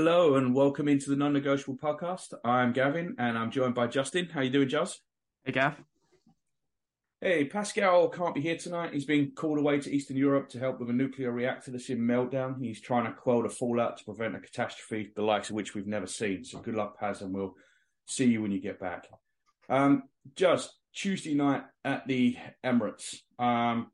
[0.00, 2.32] Hello and welcome into the Non-Negotiable Podcast.
[2.44, 4.28] I'm Gavin and I'm joined by Justin.
[4.32, 5.00] How you doing, Juz?
[5.44, 5.74] Hey, Gav.
[7.20, 8.94] Hey, Pascal can't be here tonight.
[8.94, 11.98] He's been called away to Eastern Europe to help with a nuclear reactor that's in
[11.98, 12.62] meltdown.
[12.62, 15.88] He's trying to quell the fallout to prevent a catastrophe, the likes of which we've
[15.88, 16.44] never seen.
[16.44, 17.56] So good luck, Paz, and we'll
[18.06, 19.08] see you when you get back.
[19.68, 20.04] Um,
[20.36, 23.16] Juz, Tuesday night at the Emirates.
[23.36, 23.90] Um,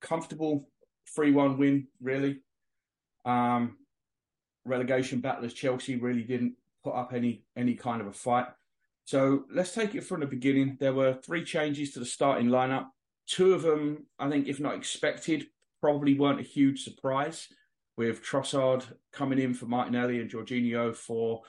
[0.00, 0.70] comfortable
[1.18, 2.40] 3-1 win, really.
[3.26, 3.76] Um,
[4.64, 8.46] relegation battle as Chelsea really didn't put up any any kind of a fight.
[9.04, 10.76] So let's take it from the beginning.
[10.80, 12.86] There were three changes to the starting lineup.
[13.26, 15.46] Two of them, I think, if not expected,
[15.80, 17.48] probably weren't a huge surprise.
[17.96, 21.42] With Trossard coming in for Martinelli and Jorginho for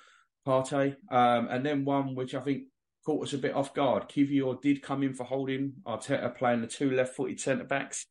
[0.45, 2.65] Partey, um, and then one which I think
[3.03, 4.09] caught us a bit off guard.
[4.09, 5.73] Kiwior did come in for holding.
[5.87, 8.05] Arteta playing the two left-footed centre backs.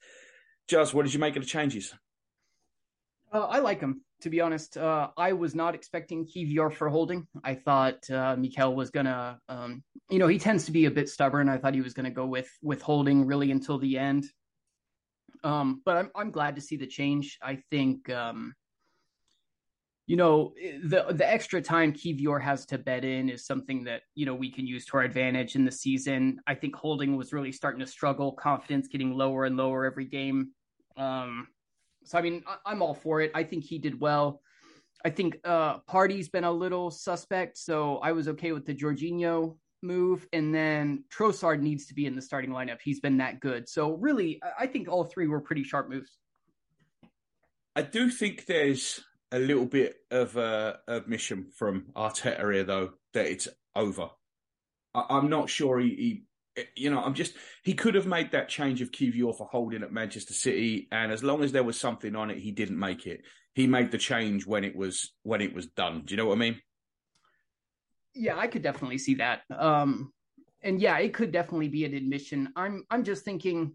[0.66, 1.94] Juz, what did you make of the changes?
[3.32, 7.26] Uh, I like him to be honest, uh, I was not expecting Kiwior for holding.
[7.44, 11.10] I thought uh, Mikel was gonna, um, you know, he tends to be a bit
[11.10, 11.50] stubborn.
[11.50, 14.24] I thought he was gonna go with with holding really until the end.
[15.44, 17.36] Um, but I'm I'm glad to see the change.
[17.42, 18.54] I think, um,
[20.06, 24.24] you know, the the extra time Kiwior has to bed in is something that you
[24.24, 26.40] know we can use to our advantage in the season.
[26.46, 30.52] I think holding was really starting to struggle, confidence getting lower and lower every game.
[30.96, 31.48] Um,
[32.04, 33.30] so I mean, I, am all for it.
[33.34, 34.40] I think he did well.
[35.04, 39.56] I think uh Partey's been a little suspect, so I was okay with the Jorginho
[39.82, 40.26] move.
[40.32, 42.78] And then Trossard needs to be in the starting lineup.
[42.82, 43.68] He's been that good.
[43.68, 46.18] So really, I think all three were pretty sharp moves.
[47.76, 53.26] I do think there's a little bit of uh, admission from Arteta here, though, that
[53.26, 54.10] it's over.
[54.94, 56.24] I- am not sure he, he
[56.76, 59.92] you know, I'm just he could have made that change of Kiwior for holding at
[59.92, 63.22] Manchester City, and as long as there was something on it, he didn't make it.
[63.54, 66.02] He made the change when it was when it was done.
[66.04, 66.60] Do you know what I mean?
[68.14, 69.42] Yeah, I could definitely see that.
[69.50, 70.12] Um,
[70.62, 72.50] and yeah, it could definitely be an admission.
[72.56, 73.74] I'm I'm just thinking,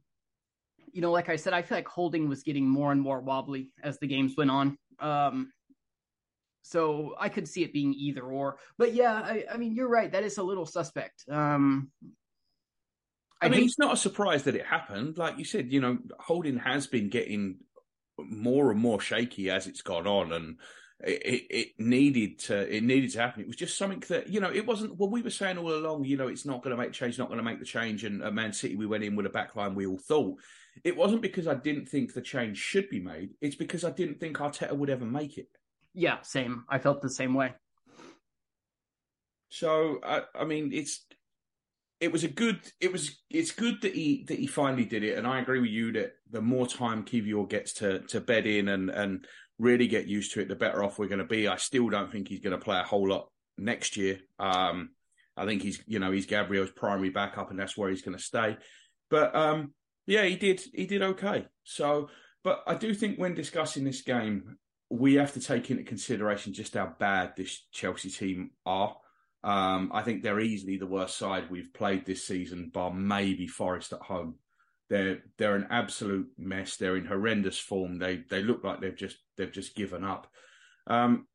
[0.91, 3.72] you know, like I said, I feel like Holding was getting more and more wobbly
[3.84, 4.78] as the games went on.
[5.00, 5.51] Um,
[6.61, 8.57] so I could see it being either or.
[8.78, 10.11] But yeah, I, I mean, you're right.
[10.11, 11.23] That is a little suspect.
[11.29, 11.91] Um,
[13.42, 15.18] I, I mean, it's not a surprise that it happened.
[15.18, 17.58] Like you said, you know, Holding has been getting
[18.18, 20.58] more and more shaky as it's gone on, and
[21.02, 23.42] it, it, needed to it needed to happen.
[23.42, 24.98] It was just something that you know it wasn't.
[24.98, 27.30] Well, we were saying all along, you know, it's not going to make change, not
[27.30, 28.04] going to make the change.
[28.04, 29.76] And at Man City, we went in with a backline.
[29.76, 30.38] We all thought
[30.84, 33.32] it wasn't because I didn't think the change should be made.
[33.42, 35.48] It's because I didn't think Arteta would ever make it.
[35.94, 36.66] Yeah, same.
[36.70, 37.54] I felt the same way.
[39.50, 41.06] So I, I mean, it's
[42.00, 45.18] it was a good it was it's good that he that he finally did it
[45.18, 48.70] and i agree with you that the more time Kiwior gets to to bed in
[48.70, 49.26] and and
[49.58, 51.50] really get used to it the better off we're going to be.
[51.50, 54.20] I still don't think he's going to play a whole lot next year.
[54.40, 54.92] Um
[55.36, 58.24] i think he's you know he's gabriel's primary backup and that's where he's going to
[58.24, 58.58] stay.
[59.09, 59.74] But um
[60.08, 61.48] yeah he did he did okay.
[61.64, 62.09] So
[62.44, 64.58] but i do think when discussing this game
[64.90, 68.96] we have to take into consideration just how bad this chelsea team are
[69.44, 73.94] um, I think they're easily the worst side we've played this season, bar maybe Forest
[73.94, 74.36] at home.
[74.90, 76.76] They're they're an absolute mess.
[76.76, 78.00] They're in horrendous form.
[78.00, 80.28] They they look like they've just they've just given up.
[80.88, 81.28] Um,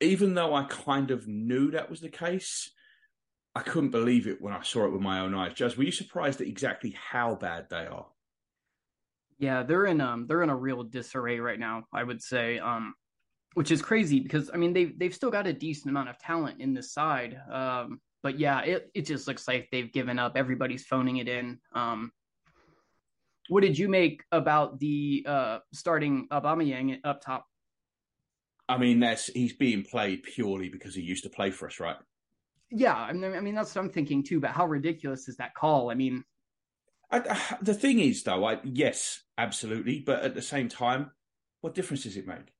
[0.00, 2.70] even though I kind of knew that was the case,
[3.54, 5.54] I couldn't believe it when I saw it with my own eyes.
[5.54, 8.06] Just were you surprised at exactly how bad they are?
[9.38, 11.84] Yeah, they're in um they're in a real disarray right now.
[11.92, 12.94] I would say um
[13.54, 16.60] which is crazy because I mean they've they've still got a decent amount of talent
[16.60, 17.38] in this side.
[17.50, 20.32] Um, but yeah, it it just looks like they've given up.
[20.36, 21.58] Everybody's phoning it in.
[21.74, 22.12] Um,
[23.48, 27.46] what did you make about the uh, starting Aubameyang up top?
[28.68, 31.96] I mean, that's he's being played purely because he used to play for us, right?
[32.70, 34.40] Yeah, I mean, I mean that's what I'm thinking too.
[34.40, 35.90] But how ridiculous is that call?
[35.90, 36.24] I mean,
[37.10, 41.12] I, the thing is, though, I yes, absolutely, but at the same time,
[41.62, 42.52] what difference does it make?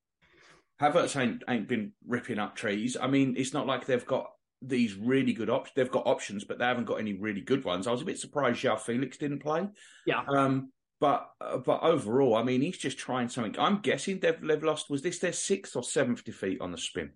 [0.80, 2.96] Havertz ain't ain't been ripping up trees.
[3.00, 4.30] I mean, it's not like they've got
[4.62, 5.74] these really good options.
[5.74, 7.86] They've got options, but they haven't got any really good ones.
[7.86, 9.68] I was a bit surprised João Felix didn't play.
[10.06, 10.22] Yeah.
[10.28, 13.56] Um, but uh, but overall, I mean, he's just trying something.
[13.58, 14.90] I'm guessing they've, they've lost.
[14.90, 17.10] Was this their sixth or seventh defeat on the spin?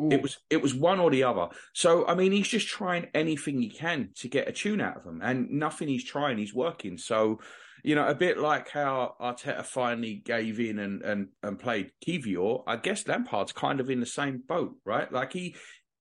[0.00, 0.08] Ooh.
[0.10, 1.48] It was it was one or the other.
[1.72, 5.04] So I mean, he's just trying anything he can to get a tune out of
[5.04, 6.98] them, and nothing he's trying he's working.
[6.98, 7.40] So
[7.84, 12.64] you know, a bit like how Arteta finally gave in and and and played Kiwior.
[12.66, 15.12] I guess Lampard's kind of in the same boat, right?
[15.12, 15.54] Like he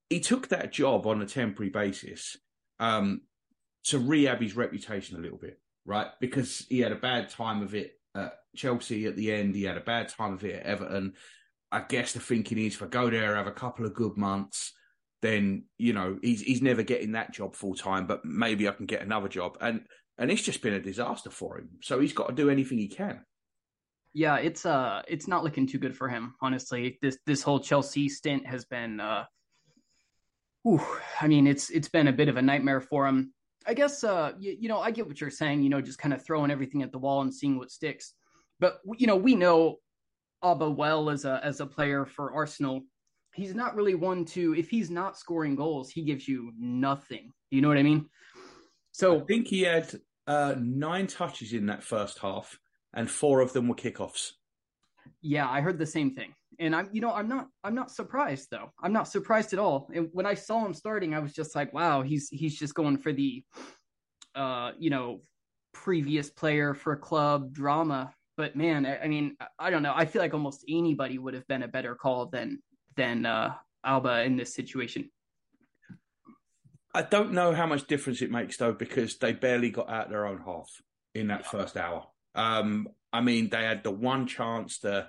[0.09, 2.38] he took that job on a temporary basis
[2.80, 3.21] um,
[3.85, 6.07] to rehab his reputation a little bit, right?
[6.21, 9.53] Because he had a bad time of it at Chelsea at the end.
[9.53, 11.13] He had a bad time of it at Everton.
[11.69, 14.71] I guess the thinking is if I go there, have a couple of good months,
[15.21, 18.85] then you know he's he's never getting that job full time, but maybe I can
[18.85, 19.57] get another job.
[19.59, 19.81] And
[20.18, 21.69] and it's just been a disaster for him.
[21.81, 23.21] So he's got to do anything he can.
[24.13, 27.00] Yeah, it's uh it's not looking too good for him, honestly.
[27.01, 29.25] This this whole Chelsea stint has been uh
[30.62, 30.86] whew,
[31.19, 33.33] I mean it's it's been a bit of a nightmare for him.
[33.65, 36.13] I guess uh you, you know, I get what you're saying, you know, just kind
[36.13, 38.13] of throwing everything at the wall and seeing what sticks.
[38.59, 39.77] But you know, we know
[40.44, 42.83] Auba well as a as a player for Arsenal.
[43.33, 47.31] He's not really one to if he's not scoring goals, he gives you nothing.
[47.50, 48.07] You know what I mean?
[48.94, 49.94] So I think he had
[50.28, 52.57] uh, nine touches in that first half,
[52.94, 54.31] and four of them were kickoffs.
[55.22, 58.50] Yeah, I heard the same thing, and I'm you know I'm not I'm not surprised
[58.51, 58.72] though.
[58.81, 59.90] I'm not surprised at all.
[59.94, 62.98] And when I saw him starting, I was just like, wow, he's he's just going
[62.98, 63.44] for the,
[64.36, 65.22] uh, you know,
[65.74, 69.94] previous player for club drama but man, I, I, mean, I don't know.
[69.95, 72.62] I feel like almost anybody would have been a better call than
[72.95, 73.54] than uh,
[73.86, 75.10] Auba in this situation.
[76.94, 80.25] I don't know how much difference it makes though, because they barely got out their
[80.25, 80.69] own half
[81.16, 82.06] in that first hour.
[82.36, 85.07] Um, I mean, they had the one chance the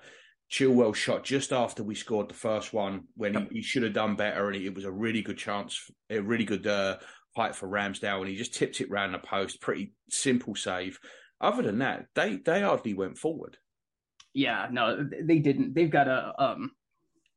[0.51, 4.15] Chilwell shot just after we scored the first one when he, he should have done
[4.15, 6.99] better, and it was a really good chance, a really good uh,
[7.37, 9.61] height for Ramsdale, and he just tipped it round the post.
[9.61, 10.99] Pretty simple save.
[11.41, 13.57] Other than that, they they hardly went forward.
[14.33, 15.75] Yeah, no, they didn't.
[15.75, 16.73] They've got a um,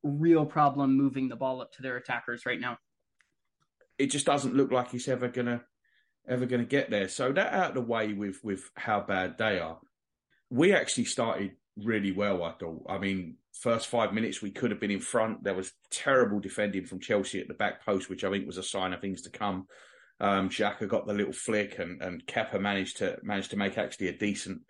[0.04, 2.78] real problem moving the ball up to their attackers right now.
[3.98, 5.64] It just doesn't look like he's ever gonna
[6.28, 7.08] ever gonna get there.
[7.08, 9.80] So that out of the way with with how bad they are.
[10.50, 12.44] We actually started really well.
[12.44, 12.86] I thought.
[12.90, 15.44] I mean, first five minutes we could have been in front.
[15.44, 18.64] There was terrible defending from Chelsea at the back post, which I think was a
[18.64, 19.68] sign of things to come.
[20.20, 24.10] Um, Xhaka got the little flick, and and Kepa managed to managed to make actually
[24.10, 24.62] a decent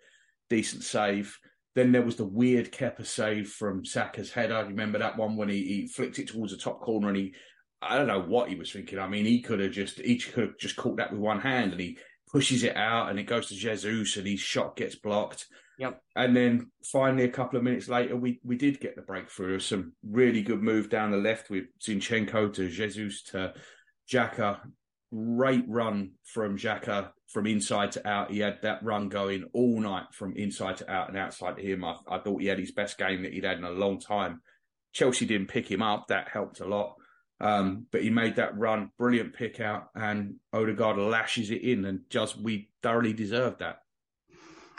[0.48, 1.38] decent save.
[1.74, 4.64] Then there was the weird Kepa save from Saka's header.
[4.66, 7.34] Remember that one when he, he flicked it towards the top corner and he,
[7.80, 8.98] I don't know what he was thinking.
[8.98, 11.72] I mean, he could have just, each could have just caught that with one hand
[11.72, 11.98] and he
[12.30, 15.46] pushes it out and it goes to Jesus and his shot gets blocked.
[15.78, 16.02] Yep.
[16.16, 19.60] And then finally, a couple of minutes later, we we did get the breakthrough.
[19.60, 23.54] Some really good move down the left with Zinchenko to Jesus to
[24.12, 24.58] Xhaka
[25.12, 28.30] great run from Xhaka from inside to out.
[28.30, 31.84] He had that run going all night from inside to out and outside to him.
[31.84, 34.40] I, I thought he had his best game that he'd had in a long time.
[34.92, 36.06] Chelsea didn't pick him up.
[36.08, 36.94] That helped a lot.
[37.40, 42.00] Um, but he made that run, brilliant pick out, and Odegaard lashes it in, and
[42.10, 43.82] just we thoroughly deserved that.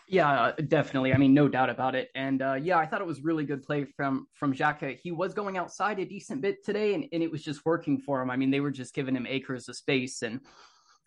[0.09, 1.13] Yeah, definitely.
[1.13, 2.09] I mean, no doubt about it.
[2.15, 4.97] And uh, yeah, I thought it was really good play from from Xhaka.
[4.97, 8.21] He was going outside a decent bit today, and, and it was just working for
[8.21, 8.31] him.
[8.31, 10.41] I mean, they were just giving him acres of space, and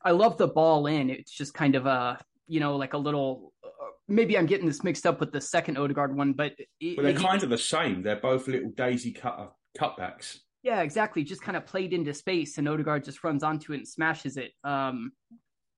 [0.04, 1.10] I love the ball in.
[1.10, 3.52] It's just kind of a you know like a little.
[3.64, 3.68] Uh,
[4.06, 7.42] maybe I'm getting this mixed up with the second Odegaard one, but it, they're kind
[7.42, 8.02] of the same.
[8.02, 10.38] They're both little daisy cut cutbacks.
[10.62, 11.24] Yeah, exactly.
[11.24, 14.52] Just kind of played into space, and Odegaard just runs onto it and smashes it.
[14.62, 15.12] Um,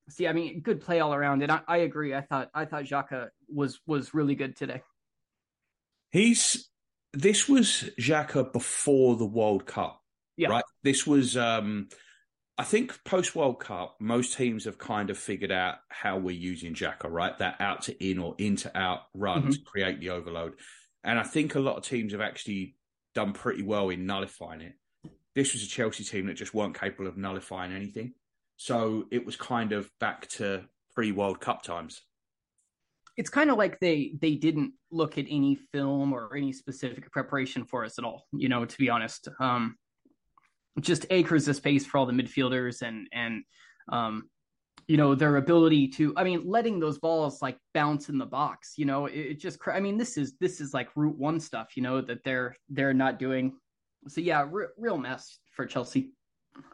[0.09, 2.13] see, I mean, good play all around, and I, I agree.
[2.13, 4.81] I thought I thought Xhaka was was really good today.
[6.11, 6.69] He's
[7.13, 10.01] this was Xhaka before the World Cup,
[10.37, 10.49] yeah.
[10.49, 10.63] right?
[10.83, 11.87] This was, um,
[12.57, 13.95] I think, post World Cup.
[13.99, 17.37] Most teams have kind of figured out how we're using Xhaka, right?
[17.39, 19.49] That out to in or in to out run mm-hmm.
[19.51, 20.53] to create the overload,
[21.03, 22.75] and I think a lot of teams have actually
[23.15, 24.73] done pretty well in nullifying it.
[25.35, 28.13] This was a Chelsea team that just weren't capable of nullifying anything.
[28.57, 30.63] So it was kind of back to
[30.93, 32.01] pre World Cup times.
[33.17, 37.65] It's kind of like they they didn't look at any film or any specific preparation
[37.65, 38.25] for us at all.
[38.33, 39.75] You know, to be honest, um,
[40.79, 43.43] just acres of space for all the midfielders and and
[43.91, 44.29] um,
[44.87, 46.13] you know their ability to.
[46.17, 48.73] I mean, letting those balls like bounce in the box.
[48.77, 49.59] You know, it, it just.
[49.67, 51.75] I mean, this is this is like route one stuff.
[51.75, 53.53] You know that they're they're not doing.
[54.07, 54.47] So yeah,
[54.77, 56.11] real mess for Chelsea.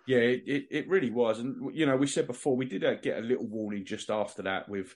[0.05, 1.39] Yeah, it, it, it, really was.
[1.39, 4.43] And, you know, we said before, we did uh, get a little warning just after
[4.43, 4.95] that with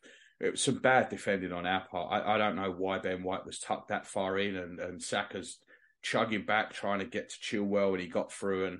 [0.54, 2.12] some bad defending on our part.
[2.12, 5.58] I, I, don't know why Ben White was tucked that far in and, and Saka's
[6.02, 8.68] chugging back, trying to get to Chilwell, and he got through.
[8.68, 8.80] And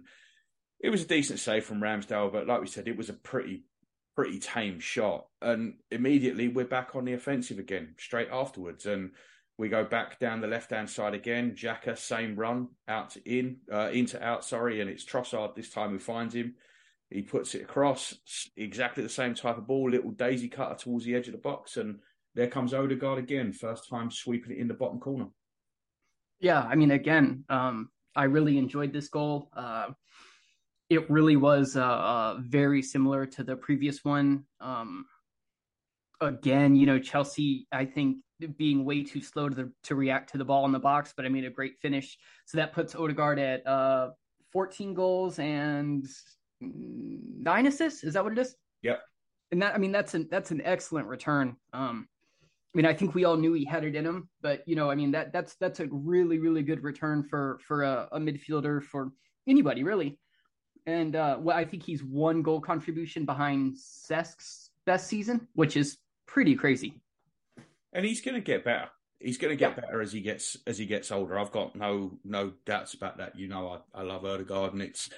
[0.80, 3.64] it was a decent save from Ramsdale, but like we said, it was a pretty,
[4.16, 5.28] pretty tame shot.
[5.42, 8.86] And immediately we're back on the offensive again, straight afterwards.
[8.86, 9.12] And
[9.58, 11.56] We go back down the left hand side again.
[11.56, 15.92] Xhaka, same run out to in, uh, into out, sorry, and it's Trossard this time
[15.92, 16.56] who finds him.
[17.10, 18.16] He puts it across,
[18.58, 21.78] exactly the same type of ball, little daisy cutter towards the edge of the box,
[21.78, 22.00] and
[22.34, 25.28] there comes Odegaard again, first time sweeping it in the bottom corner.
[26.40, 29.50] Yeah, I mean, again, um, I really enjoyed this goal.
[29.56, 29.90] Uh,
[30.90, 34.44] it really was uh, uh, very similar to the previous one.
[34.60, 35.06] Um,
[36.20, 38.18] again, you know, Chelsea, I think
[38.58, 41.26] being way too slow to the, to react to the ball in the box, but
[41.26, 42.18] I mean a great finish.
[42.46, 44.10] So that puts Odegaard at uh,
[44.52, 46.06] 14 goals and
[46.62, 48.04] nine assists.
[48.04, 48.56] Is that what it is?
[48.82, 49.02] Yep.
[49.52, 51.56] And that I mean that's an that's an excellent return.
[51.74, 52.08] Um,
[52.74, 54.90] I mean I think we all knew he had it in him, but you know
[54.90, 58.84] I mean that that's that's a really really good return for for a, a midfielder
[58.84, 59.12] for
[59.48, 60.20] anybody really.
[60.88, 65.98] And uh, well, I think he's one goal contribution behind Cesk's best season, which is
[66.28, 67.02] pretty crazy.
[67.96, 68.90] And he's going to get better.
[69.20, 69.82] He's going to get yeah.
[69.82, 71.40] better as he gets as he gets older.
[71.40, 73.40] I've got no no doubts about that.
[73.40, 75.10] You know, I, I love Odegaard, and it's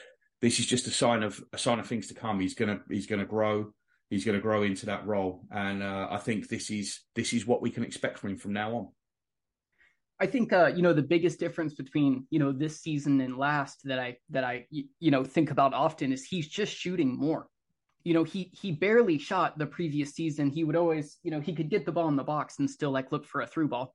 [0.42, 2.40] this is just a sign of a sign of things to come.
[2.40, 3.74] He's gonna he's gonna grow.
[4.10, 7.46] He's going to grow into that role, and uh, I think this is this is
[7.46, 8.88] what we can expect from him from now on.
[10.20, 13.82] I think uh, you know the biggest difference between you know this season and last
[13.84, 17.48] that I that I you know think about often is he's just shooting more
[18.08, 20.50] you know, he he barely shot the previous season.
[20.50, 22.90] He would always, you know, he could get the ball in the box and still
[22.90, 23.94] like look for a through ball.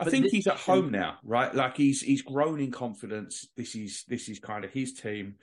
[0.00, 1.54] I but think he's at home now, right?
[1.54, 3.46] Like he's he's grown in confidence.
[3.56, 5.36] This is this is kind of his team.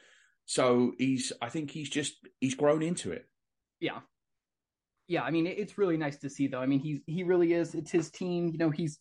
[0.44, 3.30] So he's I think he's just he's grown into it.
[3.80, 4.00] Yeah.
[5.08, 6.62] Yeah, I mean it's really nice to see though.
[6.62, 7.76] I mean he's he really is.
[7.76, 8.50] It's his team.
[8.50, 9.00] You know, he's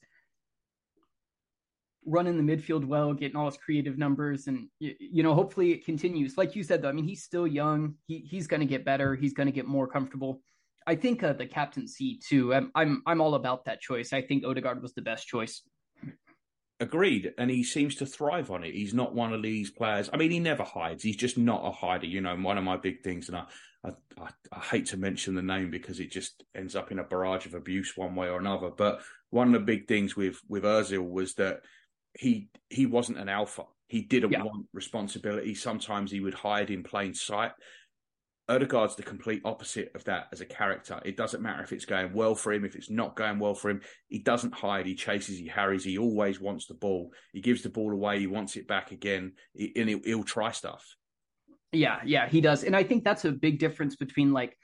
[2.07, 5.85] running the midfield well, getting all his creative numbers, and you, you know, hopefully it
[5.85, 6.37] continues.
[6.37, 7.95] Like you said, though, I mean, he's still young.
[8.07, 9.15] He he's going to get better.
[9.15, 10.43] He's going to get more comfortable.
[10.87, 12.55] I think uh, the captaincy too.
[12.55, 14.13] I'm, I'm I'm all about that choice.
[14.13, 15.63] I think Odegaard was the best choice.
[16.81, 18.75] Agreed, and he seems to thrive on it.
[18.75, 20.11] He's not one of these players.
[20.13, 21.05] I mean, he never hides.
[21.05, 22.07] He's just not a hider.
[22.07, 23.45] You know, one of my big things, and I,
[23.85, 23.91] I,
[24.21, 27.47] I, I hate to mention the name because it just ends up in a barrage
[27.47, 28.71] of abuse one way or another.
[28.71, 31.61] But one of the big things with with Özil was that
[32.15, 33.65] he he wasn't an alpha.
[33.89, 34.43] He didn't yeah.
[34.43, 35.55] want responsibility.
[35.55, 37.53] Sometimes he would hide in plain sight.
[38.49, 41.01] Odegaard's the complete opposite of that as a character.
[41.05, 43.71] It doesn't matter if it's going well for him, if it's not going well for
[43.71, 43.81] him.
[44.09, 44.87] He doesn't hide.
[44.87, 45.39] He chases.
[45.39, 45.85] He harries.
[45.85, 47.13] He always wants the ball.
[47.33, 48.19] He gives the ball away.
[48.19, 50.85] He wants it back again, and he'll, he'll try stuff.
[51.71, 54.59] Yeah, yeah, he does, and I think that's a big difference between like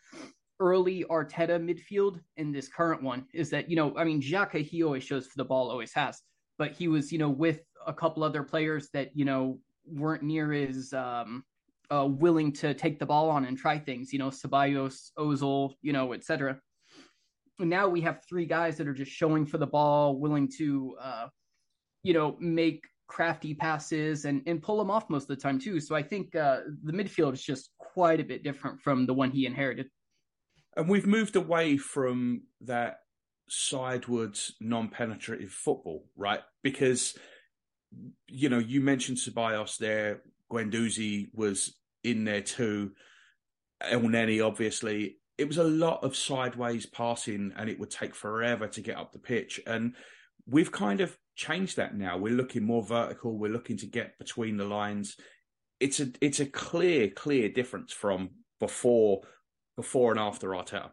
[0.61, 3.25] early Arteta midfield and this current one.
[3.33, 6.21] Is that you know, I mean, Xhaka he always shows for the ball, always has
[6.59, 10.53] but he was, you know, with a couple other players that, you know, weren't near
[10.53, 11.45] as um,
[11.91, 15.93] uh, willing to take the ball on and try things, you know, Ceballos, Ozil, you
[15.93, 16.61] know, etc.
[17.59, 21.27] Now we have three guys that are just showing for the ball, willing to, uh,
[22.03, 25.81] you know, make crafty passes and, and pull them off most of the time too.
[25.81, 29.31] So I think uh, the midfield is just quite a bit different from the one
[29.31, 29.89] he inherited.
[30.77, 32.99] And we've moved away from that
[33.49, 36.41] sidewards, non-penetrative football, right?
[36.63, 37.17] Because
[38.27, 40.23] you know, you mentioned Ceballos there.
[40.51, 41.75] Guendouzi was
[42.05, 42.93] in there too.
[43.81, 45.17] El Elneny, obviously.
[45.37, 49.13] It was a lot of sideways passing, and it would take forever to get up
[49.13, 49.61] the pitch.
[49.67, 49.95] And
[50.47, 52.19] we've kind of changed that now.
[52.19, 53.39] We're looking more vertical.
[53.39, 55.17] We're looking to get between the lines.
[55.81, 59.23] It's a it's a clear clear difference from before
[59.77, 60.91] before and after Arteta.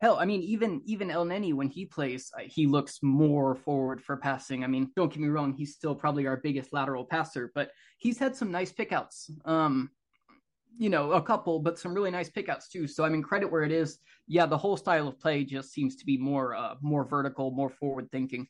[0.00, 4.02] Hell, I mean, even even El Elneny when he plays, uh, he looks more forward
[4.02, 4.62] for passing.
[4.62, 8.18] I mean, don't get me wrong, he's still probably our biggest lateral passer, but he's
[8.18, 9.30] had some nice pickouts.
[9.46, 9.90] Um,
[10.78, 12.86] you know, a couple, but some really nice pickouts too.
[12.86, 13.98] So I mean, credit where it is.
[14.28, 17.70] Yeah, the whole style of play just seems to be more uh, more vertical, more
[17.70, 18.46] forward thinking.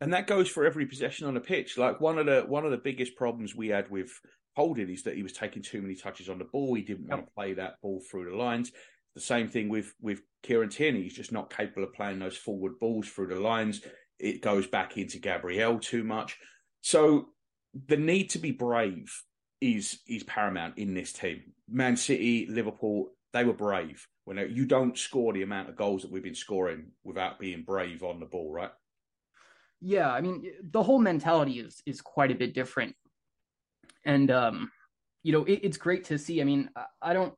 [0.00, 1.78] And that goes for every possession on the pitch.
[1.78, 4.10] Like one of the one of the biggest problems we had with
[4.56, 6.74] Holding is that he was taking too many touches on the ball.
[6.74, 7.10] He didn't yep.
[7.10, 8.72] want to play that ball through the lines.
[9.14, 11.02] The same thing with with Kieran Tierney.
[11.02, 13.82] He's just not capable of playing those forward balls through the lines.
[14.18, 16.38] It goes back into Gabriel too much.
[16.80, 17.30] So
[17.86, 19.12] the need to be brave
[19.60, 21.52] is is paramount in this team.
[21.68, 24.06] Man City, Liverpool, they were brave.
[24.24, 28.02] When you don't score the amount of goals that we've been scoring without being brave
[28.02, 28.70] on the ball, right?
[29.80, 32.94] Yeah, I mean the whole mentality is is quite a bit different,
[34.04, 34.70] and um,
[35.22, 36.40] you know it, it's great to see.
[36.40, 37.34] I mean, I don't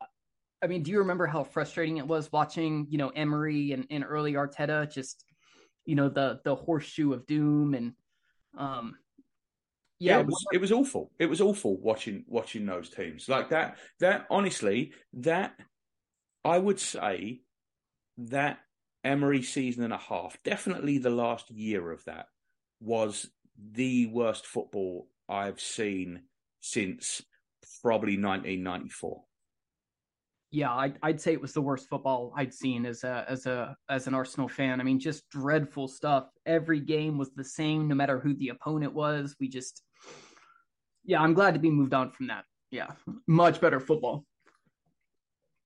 [0.62, 4.04] I mean, do you remember how frustrating it was watching, you know, Emery and, and
[4.06, 5.24] early Arteta just,
[5.84, 7.92] you know, the the horseshoe of doom and
[8.56, 8.96] um
[9.98, 11.10] yeah, yeah it, was, it was awful.
[11.18, 13.76] It was awful watching watching those teams like that.
[14.00, 15.54] That honestly, that
[16.44, 17.42] I would say
[18.18, 18.58] that
[19.04, 22.26] Emery season and a half, definitely the last year of that,
[22.80, 26.22] was the worst football I've seen
[26.60, 27.22] since
[27.80, 29.22] probably 1994.
[30.52, 33.74] Yeah, I'd, I'd say it was the worst football I'd seen as a as a
[33.88, 34.80] as an Arsenal fan.
[34.80, 36.28] I mean, just dreadful stuff.
[36.44, 39.34] Every game was the same, no matter who the opponent was.
[39.40, 39.82] We just,
[41.06, 42.44] yeah, I'm glad to be moved on from that.
[42.70, 42.88] Yeah,
[43.26, 44.26] much better football.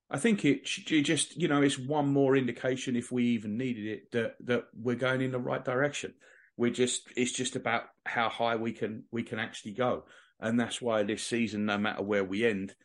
[0.08, 3.86] I think it, it just you know it's one more indication if we even needed
[3.86, 6.14] it that that we're going in the right direction.
[6.56, 10.04] We're just it's just about how high we can we can actually go,
[10.38, 12.76] and that's why this season, no matter where we end,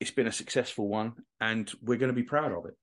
[0.00, 2.74] it's been a successful one, and we're going to be proud of it.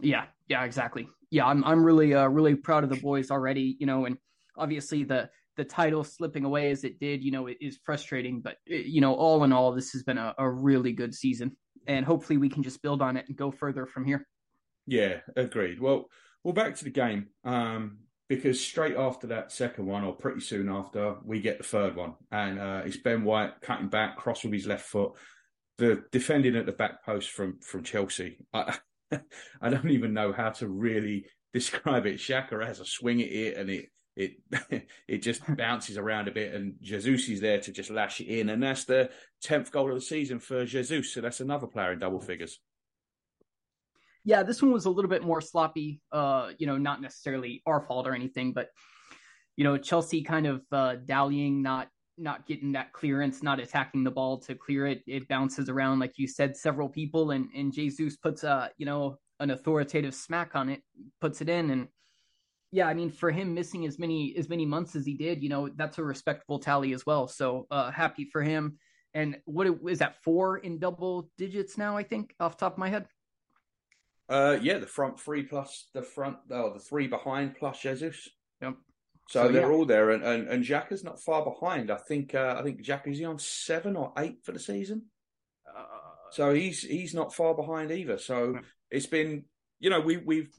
[0.00, 1.08] Yeah, yeah, exactly.
[1.30, 3.76] Yeah, I'm I'm really uh really proud of the boys already.
[3.78, 4.16] You know, and
[4.56, 8.40] obviously the the title slipping away as it did, you know, it is frustrating.
[8.40, 12.06] But you know, all in all, this has been a, a really good season, and
[12.06, 14.26] hopefully we can just build on it and go further from here.
[14.86, 15.80] Yeah, agreed.
[15.80, 16.06] Well,
[16.42, 17.28] well, back to the game.
[17.44, 17.98] Um,
[18.28, 22.14] because straight after that second one, or pretty soon after, we get the third one,
[22.30, 25.12] and uh, it's Ben White cutting back, cross with his left foot,
[25.82, 28.38] the defending at the back post from from Chelsea.
[28.54, 28.76] I
[29.60, 32.18] I don't even know how to really describe it.
[32.18, 33.86] Xhaka has a swing at it, and it
[34.16, 38.28] it it just bounces around a bit, and Jesus is there to just lash it
[38.28, 39.10] in, and that's the
[39.42, 41.12] tenth goal of the season for Jesus.
[41.12, 42.60] So that's another player in double figures.
[44.24, 46.00] Yeah, this one was a little bit more sloppy.
[46.12, 48.68] Uh, you know, not necessarily our fault or anything, but
[49.56, 51.88] you know, Chelsea kind of uh, dallying, not
[52.22, 55.02] not getting that clearance, not attacking the ball to clear it.
[55.06, 59.18] It bounces around, like you said, several people, and and Jesus puts a you know
[59.40, 60.82] an authoritative smack on it,
[61.20, 61.88] puts it in, and
[62.70, 65.48] yeah, I mean for him missing as many as many months as he did, you
[65.48, 67.28] know that's a respectable tally as well.
[67.28, 68.78] So uh, happy for him.
[69.14, 71.96] And what is that four in double digits now?
[71.96, 73.06] I think off top of my head.
[74.28, 78.28] Uh, yeah, the front three plus the front, oh, the three behind plus Jesus.
[78.62, 78.76] Yep.
[79.32, 79.74] So, so they're yeah.
[79.74, 81.90] all there, and and, and Jack is not far behind.
[81.90, 85.06] I think uh, I think Jack is he on seven or eight for the season.
[85.66, 85.84] Uh,
[86.32, 88.18] so he's he's not far behind either.
[88.18, 88.58] So
[88.90, 89.44] it's been
[89.80, 90.54] you know we we've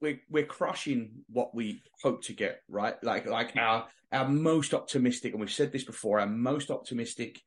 [0.00, 2.94] we're we're crushing what we hope to get right.
[3.04, 7.42] Like like our our most optimistic, and we've said this before, our most optimistic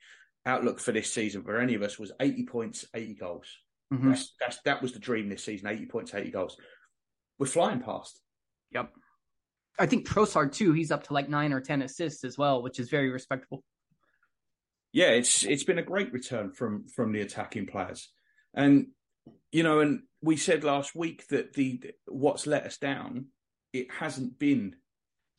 [0.46, 3.48] outlook for this season for any of us was eighty points, eighty goals.
[3.92, 4.10] Mm-hmm.
[4.10, 6.58] That's, that's that was the dream this season: eighty points, eighty goals.
[7.40, 8.22] We're flying past.
[8.70, 8.92] Yep.
[9.80, 10.74] I think Trossard too.
[10.74, 13.64] He's up to like nine or ten assists as well, which is very respectable.
[14.92, 18.10] Yeah, it's it's been a great return from from the attacking players,
[18.54, 18.88] and
[19.52, 23.28] you know, and we said last week that the what's let us down,
[23.72, 24.76] it hasn't been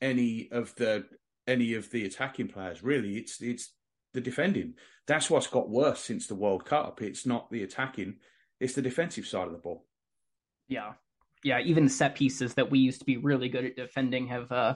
[0.01, 1.05] any of the
[1.47, 3.17] any of the attacking players really.
[3.17, 3.73] It's it's
[4.15, 4.75] the defending.
[5.07, 7.03] That's what's got worse since the World Cup.
[7.03, 8.17] It's not the attacking;
[8.61, 9.85] it's the defensive side of the ball.
[10.69, 10.93] Yeah,
[11.43, 14.75] yeah, even set pieces that we used to be really good at defending have uh,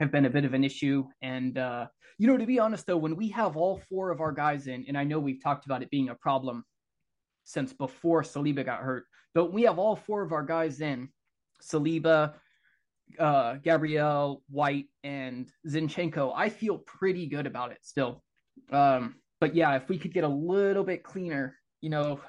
[0.00, 1.04] have been a bit of an issue.
[1.22, 1.86] And uh,
[2.18, 4.84] you know, to be honest though, when we have all four of our guys in,
[4.88, 6.64] and I know we've talked about it being a problem
[7.44, 9.04] since before Saliba got hurt,
[9.34, 11.08] but we have all four of our guys in,
[11.62, 12.34] Saliba,
[13.18, 16.32] uh, Gabriel, White, and Zinchenko.
[16.34, 18.22] I feel pretty good about it still.
[18.70, 22.20] Um, but yeah, if we could get a little bit cleaner, you know,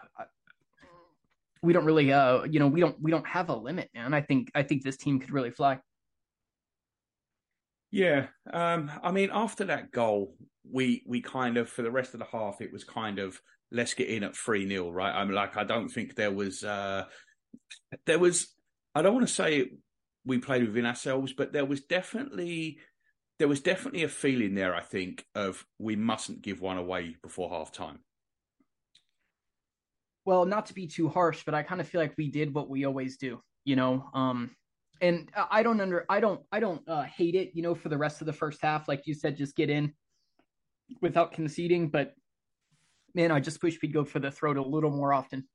[1.61, 4.13] we don't really uh you know we don't we don't have a limit man.
[4.13, 5.79] I think i think this team could really fly.
[7.91, 10.35] Yeah um i mean after that goal
[10.71, 13.39] we we kind of for the rest of the half it was kind of
[13.71, 15.13] let's get in at 3 nil, right?
[15.13, 17.05] I'm like i don't think there was uh
[18.05, 18.47] there was
[18.95, 19.71] i don't want to say
[20.25, 22.77] we played within ourselves but there was definitely
[23.39, 27.49] there was definitely a feeling there i think of we mustn't give one away before
[27.49, 27.99] half time
[30.29, 32.69] well, not to be too harsh, but I kind of feel like we did what
[32.69, 34.07] we always do, you know.
[34.13, 34.51] Um,
[35.01, 37.97] and I don't under, I don't, I don't uh, hate it, you know, for the
[37.97, 39.93] rest of the first half, like you said, just get in
[41.01, 41.89] without conceding.
[41.89, 42.13] But
[43.15, 45.47] man, I just wish we'd go for the throat a little more often.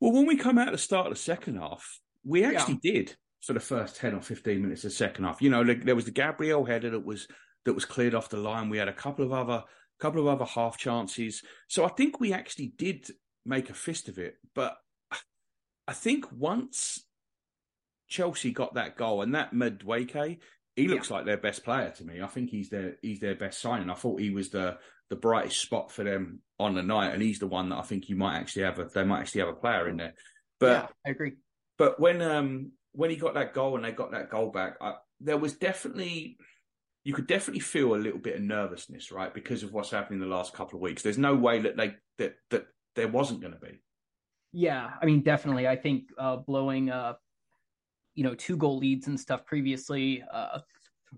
[0.00, 2.92] Well, when we come out at the start of the second half, we actually yeah.
[2.92, 5.40] did for the first ten or fifteen minutes of the second half.
[5.40, 7.28] You know, like, there was the Gabriel header that was
[7.64, 8.70] that was cleared off the line.
[8.70, 9.62] We had a couple of other
[10.00, 11.42] couple of other half chances.
[11.68, 13.08] So I think we actually did
[13.46, 14.36] make a fist of it.
[14.54, 14.76] But
[15.88, 17.04] I think once
[18.08, 20.38] Chelsea got that goal and that Madueke,
[20.74, 21.16] he looks yeah.
[21.16, 22.20] like their best player to me.
[22.20, 23.90] I think he's their he's their best signing.
[23.90, 24.78] I thought he was the
[25.08, 28.08] the brightest spot for them on the night, and he's the one that I think
[28.08, 30.14] you might actually have a they might actually have a player in there.
[30.60, 31.32] But yeah, I agree.
[31.78, 34.94] But when um when he got that goal and they got that goal back, I,
[35.20, 36.36] there was definitely
[37.04, 40.28] you could definitely feel a little bit of nervousness, right, because of what's happened in
[40.28, 41.02] the last couple of weeks.
[41.02, 43.80] There's no way that they that that there wasn't going to be.
[44.52, 45.68] Yeah, I mean, definitely.
[45.68, 47.14] I think uh, blowing uh,
[48.14, 50.60] you know two goal leads and stuff previously uh,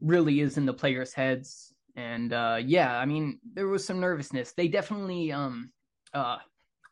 [0.00, 1.72] really is in the players' heads.
[1.96, 4.52] And uh, yeah, I mean there was some nervousness.
[4.52, 5.72] They definitely um,
[6.12, 6.38] uh,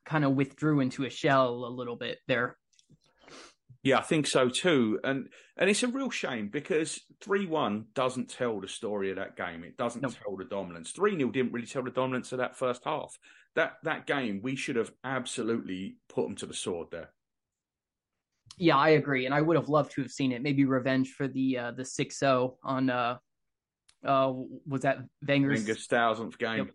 [0.07, 2.57] kind of withdrew into a shell a little bit there.
[3.83, 4.99] Yeah, I think so too.
[5.05, 9.37] And and it's a real shame because 3 1 doesn't tell the story of that
[9.37, 9.65] game.
[9.65, 10.15] It doesn't nope.
[10.23, 10.91] tell the dominance.
[10.93, 13.19] 3 0 didn't really tell the dominance of that first half.
[13.57, 17.11] That that game, we should have absolutely put them to the sword there.
[18.59, 19.27] Yeah, I agree.
[19.27, 20.43] And I would have loved to have seen it.
[20.43, 23.17] Maybe revenge for the uh the 6 0 on uh
[24.05, 24.33] uh
[24.67, 26.71] was that Wenger's Wenger's thousandth game.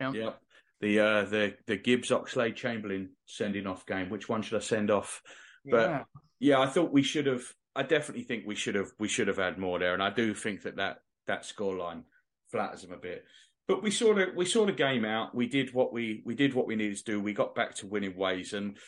[0.00, 0.14] Yep.
[0.14, 0.14] Yep.
[0.14, 0.40] yep.
[0.80, 4.08] The uh the the Gibbs Oxlade Chamberlain sending off game.
[4.08, 5.20] Which one should I send off?
[5.64, 6.02] But yeah
[6.40, 7.42] yeah, I thought we should have.
[7.74, 8.92] I definitely think we should have.
[8.98, 12.04] We should have had more there, and I do think that that that scoreline
[12.50, 13.24] flatters them a bit.
[13.68, 15.34] But we saw the we saw the game out.
[15.34, 17.20] We did what we we did what we needed to do.
[17.20, 18.78] We got back to winning ways, and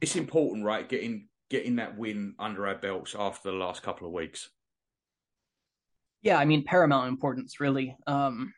[0.00, 0.88] it's important, right?
[0.88, 4.48] Getting getting that win under our belts after the last couple of weeks.
[6.22, 7.96] Yeah, I mean paramount importance, really.
[8.06, 8.54] Um,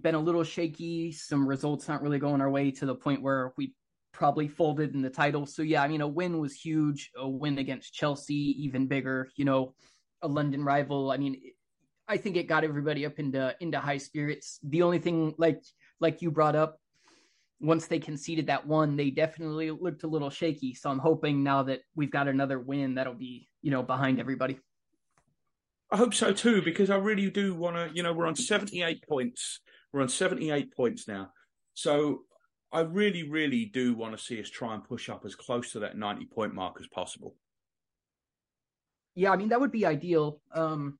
[0.00, 1.10] been a little shaky.
[1.12, 3.74] Some results not really going our way to the point where we
[4.12, 5.44] probably folded in the title.
[5.44, 7.10] So yeah, I mean, a win was huge.
[7.16, 9.28] A win against Chelsea, even bigger.
[9.36, 9.74] You know,
[10.22, 11.10] a London rival.
[11.10, 11.40] I mean,
[12.06, 14.58] I think it got everybody up into into high spirits.
[14.62, 15.62] The only thing, like
[16.00, 16.78] like you brought up,
[17.60, 20.74] once they conceded that one, they definitely looked a little shaky.
[20.74, 24.58] So I'm hoping now that we've got another win, that'll be you know behind everybody.
[25.90, 27.90] I hope so too, because I really do want to.
[27.94, 29.60] You know, we're on 78 points.
[29.92, 31.30] We're on 78 points now.
[31.74, 32.22] So
[32.72, 35.78] I really, really do want to see us try and push up as close to
[35.80, 37.36] that 90 point mark as possible.
[39.14, 40.40] Yeah, I mean, that would be ideal.
[40.52, 40.98] Um,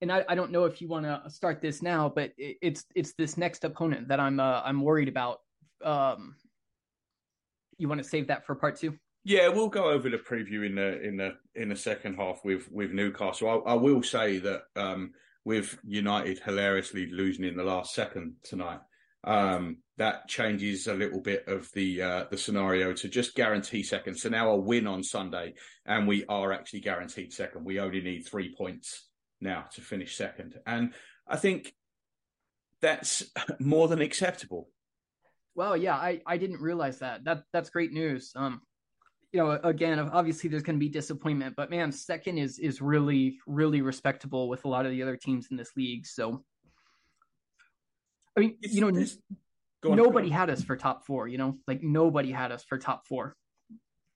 [0.00, 2.84] and I, I don't know if you want to start this now, but it, it's
[2.94, 5.40] it's this next opponent that I'm uh, I'm worried about.
[5.84, 6.36] Um,
[7.78, 8.98] you want to save that for part two?
[9.24, 12.70] Yeah, we'll go over the preview in the in the in the second half with
[12.70, 13.62] with Newcastle.
[13.66, 15.12] I, I will say that um,
[15.44, 18.80] with United hilariously losing in the last second tonight,
[19.24, 24.16] um, that changes a little bit of the uh, the scenario to just guarantee second.
[24.16, 27.64] So now a win on Sunday, and we are actually guaranteed second.
[27.64, 29.09] We only need three points
[29.40, 30.92] now to finish second, and
[31.26, 31.74] I think
[32.80, 33.24] that's
[33.60, 34.68] more than acceptable.
[35.54, 37.24] Well, yeah, I, I didn't realize that.
[37.24, 38.32] That that's great news.
[38.36, 38.62] Um,
[39.32, 43.38] you know, again, obviously there's going to be disappointment, but man, second is is really
[43.46, 46.06] really respectable with a lot of the other teams in this league.
[46.06, 46.44] So
[48.36, 51.28] I mean, it's, you know, nobody had us for top four.
[51.28, 53.36] You know, like nobody had us for top four.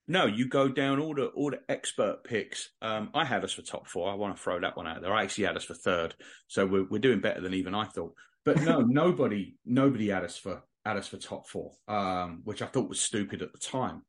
[0.06, 2.70] No, you go down all the all the expert picks.
[2.82, 4.10] Um, I had us for top four.
[4.10, 5.14] I want to throw that one out there.
[5.14, 6.14] I actually had us for third,
[6.46, 8.14] so we're we're doing better than even I thought.
[8.44, 12.66] But no, nobody nobody had us for had us for top four, um, which I
[12.66, 14.02] thought was stupid at the time.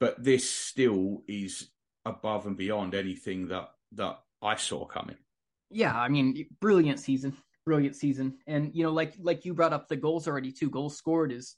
[0.00, 1.70] But this still is
[2.04, 5.16] above and beyond anything that that I saw coming.
[5.70, 7.36] Yeah, I mean, brilliant season
[7.68, 8.34] brilliant season.
[8.46, 10.70] And you know, like like you brought up the goals already too.
[10.70, 11.56] Goals scored is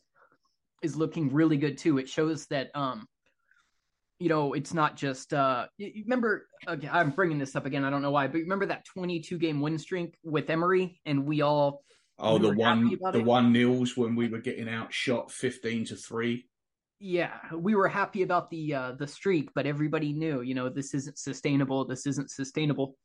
[0.82, 1.98] is looking really good too.
[1.98, 3.06] It shows that um
[4.20, 7.84] you know, it's not just uh remember I'm bringing this up again.
[7.84, 11.40] I don't know why, but remember that 22 game win streak with Emery and we
[11.40, 11.82] all
[12.18, 13.24] Oh, we the one the it?
[13.24, 16.46] one nils when we were getting outshot 15 to 3.
[16.98, 20.92] Yeah, we were happy about the uh the streak, but everybody knew, you know, this
[20.92, 21.86] isn't sustainable.
[21.86, 22.96] This isn't sustainable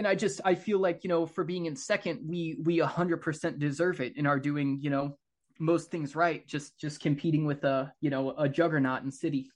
[0.00, 3.18] and I just I feel like you know for being in second, we we hundred
[3.18, 5.18] percent deserve it and are doing you know
[5.60, 6.46] most things right.
[6.46, 9.50] Just just competing with a you know a juggernaut in City.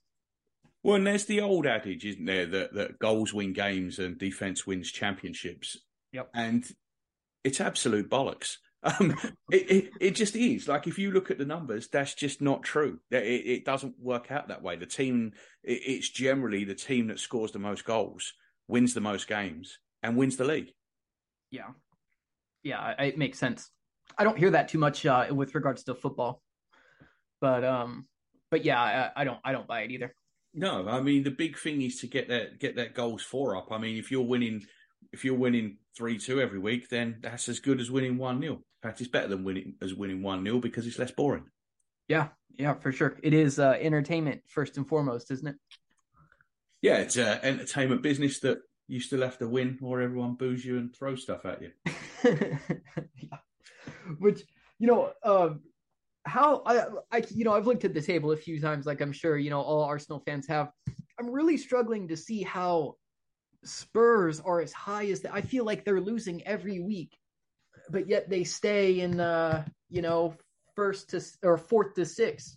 [0.83, 4.67] Well, and there's the old adage, isn't there, that that goals win games and defense
[4.67, 5.79] wins championships.
[6.12, 6.31] Yep.
[6.35, 6.64] And
[7.43, 8.57] it's absolute bollocks.
[9.01, 9.17] Um,
[9.51, 10.69] it, it, it just is.
[10.69, 12.99] Like if you look at the numbers, that's just not true.
[13.11, 14.77] It, it doesn't work out that way.
[14.77, 18.35] The team, it, it's generally the team that scores the most goals
[18.69, 20.71] wins the most games and wins the league.
[21.51, 21.71] Yeah,
[22.62, 23.71] yeah, it makes sense.
[24.17, 26.43] I don't hear that too much uh, with regards to football,
[27.40, 28.07] but um,
[28.51, 30.14] but yeah, I, I don't I don't buy it either.
[30.53, 33.69] No, I mean the big thing is to get that get that goals four up.
[33.71, 34.64] I mean, if you're winning
[35.12, 38.55] if you're winning three two every week, then that's as good as winning one 0
[38.55, 41.45] In fact, it's better than winning as winning one 0 because it's less boring.
[42.09, 43.17] Yeah, yeah, for sure.
[43.23, 45.57] It is uh, entertainment first and foremost, isn't it?
[46.83, 50.77] Yeah, it's an entertainment business that you still have to win or everyone boos you
[50.77, 51.71] and throw stuff at you.
[53.17, 53.38] yeah.
[54.19, 54.43] Which,
[54.79, 55.61] you know, um,
[56.25, 59.12] how I, I, you know, I've looked at the table a few times, like I'm
[59.12, 60.71] sure, you know, all Arsenal fans have.
[61.19, 62.97] I'm really struggling to see how
[63.64, 65.35] Spurs are as high as that.
[65.35, 67.17] I feel like they're losing every week,
[67.90, 70.35] but yet they stay in, uh, you know,
[70.75, 72.57] first to or fourth to sixth.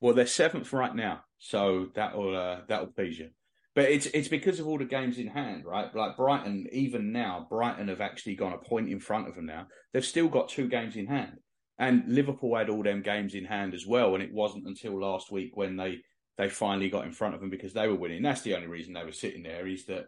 [0.00, 1.22] Well, they're seventh right now.
[1.38, 3.30] so that'll uh, that'll please you.
[3.76, 5.94] But it's it's because of all the games in hand, right?
[5.94, 9.66] Like Brighton, even now, Brighton have actually gone a point in front of them now.
[9.92, 11.36] They've still got two games in hand,
[11.78, 14.14] and Liverpool had all them games in hand as well.
[14.14, 16.00] And it wasn't until last week when they
[16.38, 18.22] they finally got in front of them because they were winning.
[18.22, 20.06] That's the only reason they were sitting there is that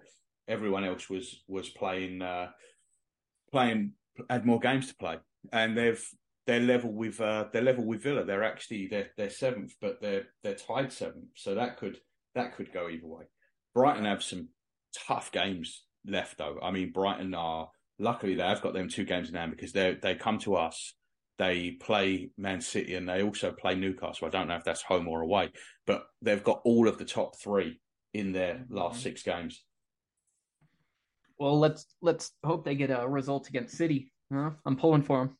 [0.49, 2.49] everyone else was was playing uh,
[3.53, 3.93] playing
[4.31, 5.19] had more games to play,
[5.53, 6.03] and they've
[6.47, 8.25] they're level with uh, they're level with Villa.
[8.25, 11.33] They're actually they're they're seventh, but they're they're tied seventh.
[11.35, 11.99] So that could
[12.35, 13.25] that could go either way.
[13.79, 14.49] Brighton have some
[15.07, 16.59] tough games left though.
[16.62, 19.97] I mean, Brighton are luckily they have got them two games in hand because they
[20.01, 20.95] they come to us.
[21.38, 24.27] They play Man City and they also play Newcastle.
[24.27, 25.53] I don't know if that's home or away,
[25.87, 27.81] but they've got all of the top three
[28.12, 29.03] in their last mm-hmm.
[29.03, 29.62] six games.
[31.38, 34.11] Well, let's let's hope they get a result against City.
[34.33, 34.51] Huh?
[34.67, 35.37] I'm pulling for them.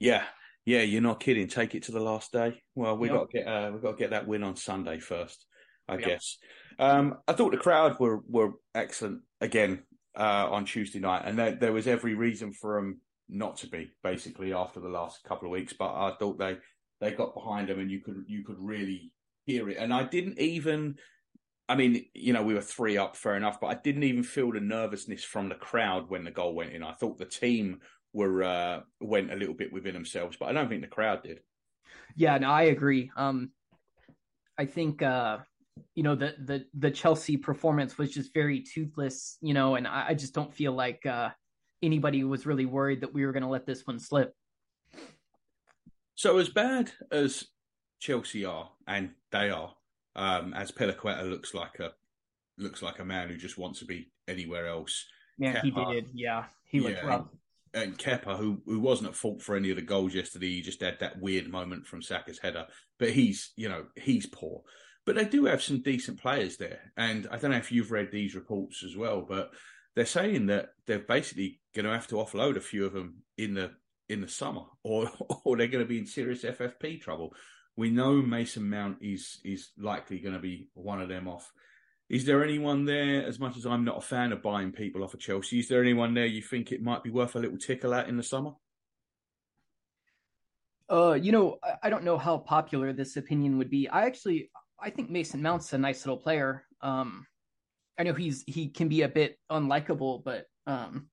[0.00, 0.24] Yeah,
[0.64, 1.46] yeah, you're not kidding.
[1.46, 2.60] Take it to the last day.
[2.74, 3.16] Well, we yep.
[3.16, 5.46] got to get uh, we got to get that win on Sunday first,
[5.88, 6.04] I yep.
[6.04, 6.38] guess.
[6.78, 9.82] Um, I thought the crowd were were excellent again
[10.16, 13.90] uh, on Tuesday night, and there, there was every reason for them not to be.
[14.02, 16.56] Basically, after the last couple of weeks, but I thought they
[17.00, 19.12] they got behind them, and you could you could really
[19.44, 19.76] hear it.
[19.78, 20.96] And I didn't even
[21.68, 24.52] I mean, you know, we were three up, fair enough, but I didn't even feel
[24.52, 26.82] the nervousness from the crowd when the goal went in.
[26.82, 27.80] I thought the team
[28.12, 31.40] were uh, went a little bit within themselves, but I don't think the crowd did.
[32.16, 33.10] Yeah, no, I agree.
[33.16, 33.52] Um,
[34.58, 35.38] I think uh,
[35.94, 40.08] you know the the the Chelsea performance was just very toothless, you know, and I,
[40.08, 41.30] I just don't feel like uh,
[41.82, 44.34] anybody was really worried that we were going to let this one slip.
[46.14, 47.44] So as bad as
[48.00, 49.74] Chelsea are, and they are,
[50.14, 51.92] um, Azpilicueta looks like a
[52.58, 55.06] looks like a man who just wants to be anywhere else.
[55.38, 56.10] Yeah, Kepa, he did.
[56.14, 57.26] Yeah, he looked yeah, rough
[57.74, 60.80] and Kepa, who who wasn't at fault for any of the goals yesterday, he just
[60.80, 62.66] had that weird moment from Saka's header.
[62.98, 64.62] But he's, you know, he's poor.
[65.04, 68.10] But they do have some decent players there, and I don't know if you've read
[68.12, 69.50] these reports as well, but
[69.96, 73.54] they're saying that they're basically going to have to offload a few of them in
[73.54, 73.72] the
[74.08, 75.10] in the summer, or
[75.44, 77.34] or they're going to be in serious FFP trouble.
[77.76, 81.50] We know Mason Mount is is likely going to be one of them off.
[82.08, 85.14] Is there anyone there, as much as I'm not a fan of buying people off
[85.14, 87.94] of Chelsea, is there anyone there you think it might be worth a little tickle
[87.94, 88.52] at in the summer?
[90.90, 93.88] Uh, you know, I don't know how popular this opinion would be.
[93.88, 94.50] I actually,
[94.82, 96.64] I think Mason Mount's a nice little player.
[96.80, 97.26] Um,
[97.98, 101.08] I know he's he can be a bit unlikable, but um,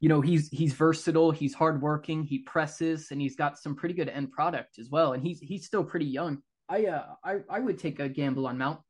[0.00, 4.08] you know he's he's versatile, he's hardworking, he presses, and he's got some pretty good
[4.08, 5.14] end product as well.
[5.14, 6.42] And he's he's still pretty young.
[6.68, 8.80] I uh I I would take a gamble on Mount.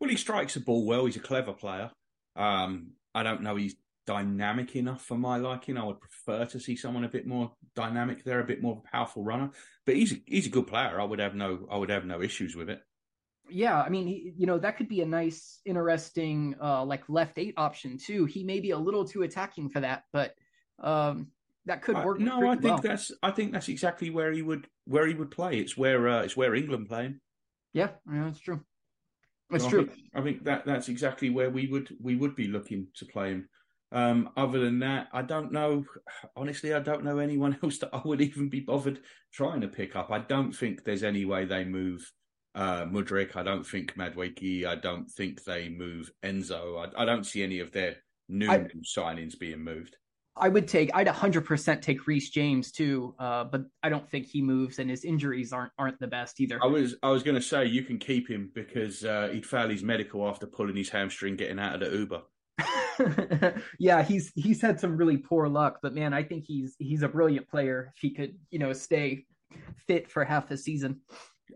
[0.00, 1.06] Well, he strikes the ball well.
[1.06, 1.92] He's a clever player.
[2.34, 3.54] Um, I don't know.
[3.54, 5.78] He's dynamic enough for my liking.
[5.78, 9.22] I would prefer to see someone a bit more dynamic there, a bit more powerful
[9.22, 9.50] runner.
[9.86, 11.00] But he's a, he's a good player.
[11.00, 12.80] I would have no I would have no issues with it.
[13.52, 17.38] Yeah, I mean, he, you know, that could be a nice, interesting, uh, like left
[17.38, 18.24] eight option too.
[18.24, 20.34] He may be a little too attacking for that, but
[20.80, 21.28] um,
[21.66, 22.20] that could work.
[22.20, 22.78] Uh, no, I think well.
[22.78, 25.58] that's I think that's exactly where he would where he would play.
[25.58, 27.20] It's where uh, it's where England play him.
[27.72, 28.60] Yeah, yeah, that's true.
[29.50, 29.80] That's so true.
[29.82, 33.04] I think, I think, that that's exactly where we would we would be looking to
[33.04, 33.48] play him.
[33.92, 35.84] Um, other than that, I don't know.
[36.34, 39.00] Honestly, I don't know anyone else that I would even be bothered
[39.32, 40.10] trying to pick up.
[40.10, 42.10] I don't think there's any way they move
[42.54, 43.36] uh, Mudryk.
[43.36, 44.66] I don't think Madueke.
[44.66, 46.86] I don't think they move Enzo.
[46.86, 47.96] I, I don't see any of their
[48.28, 49.96] new I, signings being moved.
[50.36, 50.90] I would take.
[50.94, 55.04] I'd 100% take Reece James too, uh, but I don't think he moves, and his
[55.04, 56.58] injuries aren't aren't the best either.
[56.62, 59.68] I was I was going to say you can keep him because uh, he'd fail
[59.68, 62.22] his medical after pulling his hamstring getting out of the Uber.
[63.78, 67.08] yeah, he's he's had some really poor luck, but man, I think he's he's a
[67.08, 67.92] brilliant player.
[67.94, 69.26] If he could, you know, stay
[69.86, 71.00] fit for half the season.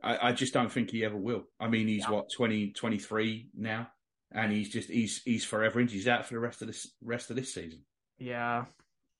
[0.03, 1.45] I, I just don't think he ever will.
[1.61, 2.11] I mean, he's yeah.
[2.11, 3.89] what 20, 23 now,
[4.33, 5.95] and he's just he's he's forever injured.
[5.95, 7.83] He's out for the rest of this rest of this season.
[8.19, 8.65] Yeah.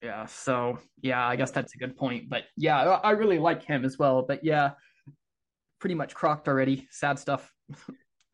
[0.03, 0.27] Yeah.
[0.27, 2.29] So, yeah, I guess that's a good point.
[2.29, 4.23] But yeah, I really like him as well.
[4.27, 4.73] But yeah,
[5.81, 6.87] pretty much crocked already.
[6.91, 7.53] Sad stuff.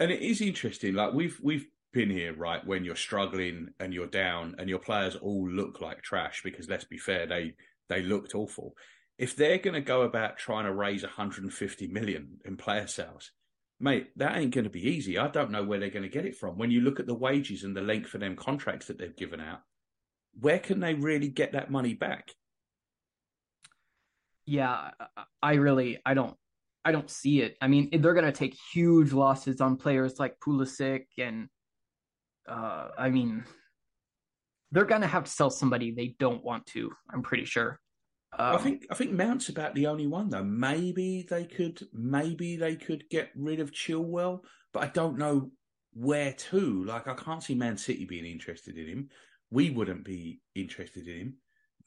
[0.00, 0.94] and it is interesting.
[0.94, 5.16] Like we've we've been here, right, when you're struggling and you're down and your players
[5.16, 7.54] all look like trash because let's be fair, they
[7.88, 8.74] they looked awful.
[9.22, 13.30] If they're going to go about trying to raise 150 million in player sales,
[13.78, 15.16] mate, that ain't going to be easy.
[15.16, 16.58] I don't know where they're going to get it from.
[16.58, 19.38] When you look at the wages and the length of them contracts that they've given
[19.40, 19.60] out,
[20.40, 22.32] where can they really get that money back?
[24.44, 24.90] Yeah,
[25.40, 26.34] I really I don't
[26.84, 27.56] I don't see it.
[27.60, 31.46] I mean, they're going to take huge losses on players like Pulisic and
[32.48, 33.44] uh I mean
[34.72, 37.78] they're going to have to sell somebody they don't want to, I'm pretty sure.
[38.38, 40.44] Um, I think I think Mount's about the only one though.
[40.44, 44.40] Maybe they could maybe they could get rid of Chilwell,
[44.72, 45.50] but I don't know
[45.92, 46.84] where to.
[46.84, 49.08] Like I can't see Man City being interested in him.
[49.50, 51.34] We wouldn't be interested in him.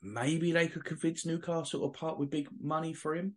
[0.02, 3.36] Maybe they could convince Newcastle to part with big money for him.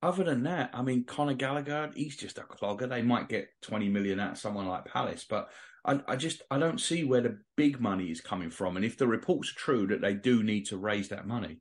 [0.00, 2.88] Other than that, I mean, Conor Gallagher, he's just a clogger.
[2.88, 5.48] They might get 20 million out of someone like Palace, but
[5.84, 8.76] I, I just I don't see where the big money is coming from.
[8.76, 11.60] And if the reports are true that they do need to raise that money,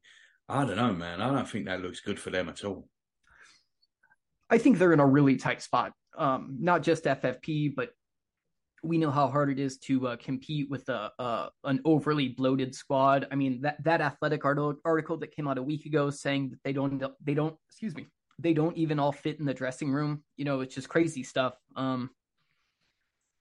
[0.49, 1.21] I don't know, man.
[1.21, 2.87] I don't think that looks good for them at all.
[4.49, 5.93] I think they're in a really tight spot.
[6.17, 7.91] Um, not just FFP, but
[8.83, 12.75] we know how hard it is to uh, compete with a, uh, an overly bloated
[12.75, 13.27] squad.
[13.31, 16.73] I mean that that athletic article that came out a week ago saying that they
[16.73, 18.07] don't they don't excuse me
[18.39, 20.23] they don't even all fit in the dressing room.
[20.37, 21.55] You know, it's just crazy stuff.
[21.75, 22.09] Um,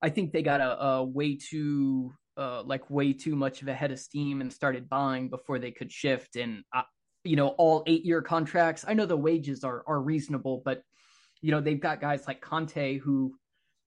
[0.01, 3.75] I think they got a, a way too uh, like way too much of a
[3.75, 6.37] head of steam and started buying before they could shift.
[6.37, 6.83] And uh,
[7.25, 8.85] you know, all eight year contracts.
[8.87, 10.83] I know the wages are are reasonable, but
[11.41, 13.35] you know they've got guys like Kanté who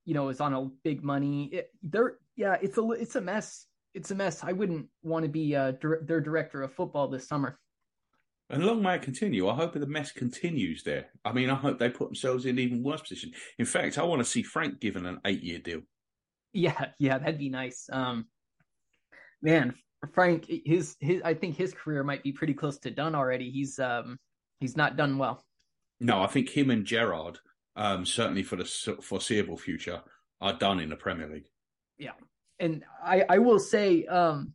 [0.05, 1.49] you know is on a big money.
[1.51, 3.65] It, they're yeah, it's a it's a mess.
[3.93, 4.43] It's a mess.
[4.43, 7.59] I wouldn't want to be uh, dir- their director of football this summer.
[8.49, 9.47] And long may it continue.
[9.47, 11.07] I hope the mess continues there.
[11.23, 13.31] I mean, I hope they put themselves in even worse position.
[13.57, 15.81] In fact, I want to see Frank given an eight year deal.
[16.53, 17.89] Yeah, yeah, that'd be nice.
[17.91, 18.27] Um,
[19.41, 19.73] man,
[20.13, 23.49] Frank, his his I think his career might be pretty close to done already.
[23.49, 24.17] He's um
[24.59, 25.43] he's not done well.
[25.99, 27.39] No, I think him and Gerrard,
[27.75, 28.65] um, certainly for the
[29.01, 30.01] foreseeable future,
[30.41, 31.47] are done in the Premier League.
[31.97, 32.11] Yeah,
[32.59, 34.53] and I I will say, um,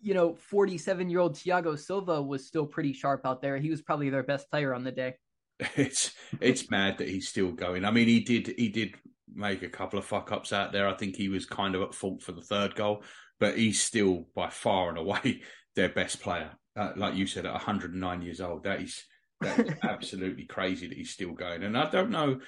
[0.00, 3.56] you know, forty seven year old Thiago Silva was still pretty sharp out there.
[3.56, 5.14] He was probably their best player on the day.
[5.76, 7.84] It's it's mad that he's still going.
[7.84, 8.94] I mean, he did he did
[9.32, 10.88] make a couple of fuck ups out there.
[10.88, 13.02] I think he was kind of at fault for the third goal,
[13.40, 15.42] but he's still by far and away
[15.76, 16.52] their best player.
[16.76, 19.04] Uh, like you said, at 109 years old, that is
[19.40, 21.62] that is absolutely crazy that he's still going.
[21.62, 22.40] And I don't know.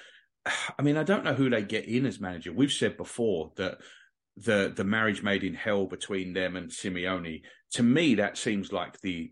[0.45, 2.51] I mean, I don't know who they get in as manager.
[2.51, 3.77] We've said before that
[4.35, 7.41] the the marriage made in hell between them and Simeone.
[7.73, 9.31] To me, that seems like the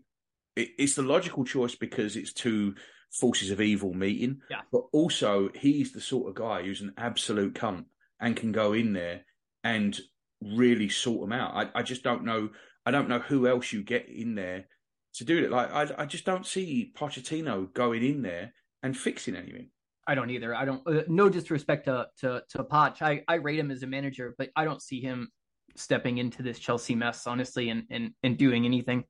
[0.56, 2.74] it, it's the logical choice because it's two
[3.10, 4.40] forces of evil meeting.
[4.50, 4.62] Yeah.
[4.72, 7.84] But also, he's the sort of guy who's an absolute cunt
[8.20, 9.24] and can go in there
[9.62, 9.98] and
[10.42, 11.54] really sort them out.
[11.54, 12.50] I, I just don't know.
[12.84, 14.66] I don't know who else you get in there
[15.14, 15.50] to do it.
[15.50, 19.70] Like I, I just don't see Pochettino going in there and fixing anything.
[20.06, 20.54] I don't either.
[20.54, 20.82] I don't.
[20.86, 23.02] Uh, no disrespect to to to Poch.
[23.02, 25.30] I I rate him as a manager, but I don't see him
[25.74, 29.04] stepping into this Chelsea mess honestly and and, and doing anything.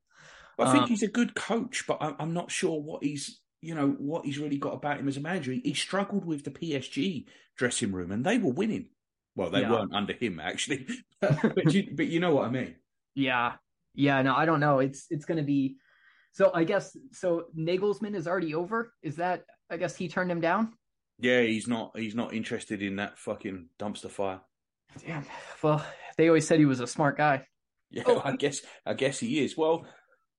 [0.59, 3.75] I think um, he's a good coach, but I, I'm not sure what he's you
[3.75, 5.51] know what he's really got about him as a manager.
[5.51, 7.25] He, he struggled with the PSG
[7.57, 8.89] dressing room, and they were winning.
[9.37, 9.71] Well, they yeah.
[9.71, 10.87] weren't under him actually,
[11.21, 12.75] but you, but you know what I mean.
[13.13, 13.53] Yeah,
[13.93, 14.21] yeah.
[14.23, 14.79] No, I don't know.
[14.79, 15.77] It's it's going to be.
[16.33, 17.45] So I guess so.
[17.55, 18.93] Nagelsmann is already over.
[19.03, 19.45] Is that?
[19.69, 20.73] I guess he turned him down.
[21.19, 21.95] Yeah, he's not.
[21.95, 24.41] He's not interested in that fucking dumpster fire.
[25.05, 25.23] Damn.
[25.61, 25.85] Well,
[26.17, 27.45] they always said he was a smart guy.
[27.91, 28.21] Yeah, oh.
[28.25, 28.61] I guess.
[28.87, 29.55] I guess he is.
[29.55, 29.85] Well,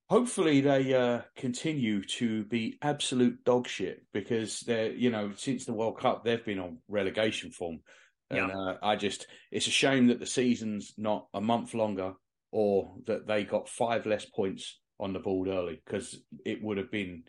[0.09, 5.73] hopefully they uh, continue to be absolute dog shit because they're you know since the
[5.73, 7.79] World Cup they've been on relegation form.
[8.31, 8.57] And yeah.
[8.57, 12.13] uh, I just, it's a shame that the season's not a month longer
[12.51, 16.91] or that they got five less points on the board early because it would have
[16.91, 17.23] been,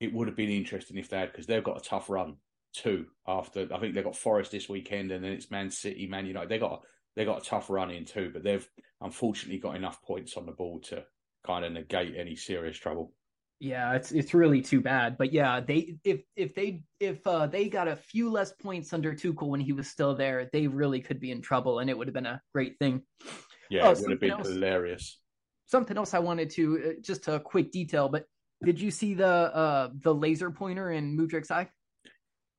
[0.00, 2.36] it would have been interesting if they had, because they've got a tough run
[2.72, 6.26] too after, I think they've got Forest this weekend and then it's Man City, Man
[6.26, 6.48] United.
[6.48, 6.82] They got,
[7.16, 8.66] they got a tough run in too, but they've
[9.00, 11.04] unfortunately got enough points on the board to
[11.46, 13.12] kind of negate any serious trouble.
[13.60, 15.18] Yeah, it's it's really too bad.
[15.18, 19.12] But yeah, they if if they if uh, they got a few less points under
[19.14, 22.06] Tuchel when he was still there, they really could be in trouble, and it would
[22.06, 23.02] have been a great thing.
[23.68, 25.18] Yeah, oh, it would have been else, hilarious.
[25.66, 28.26] Something else I wanted to uh, just a quick detail, but
[28.64, 31.68] did you see the uh the laser pointer in Mudryk's eye?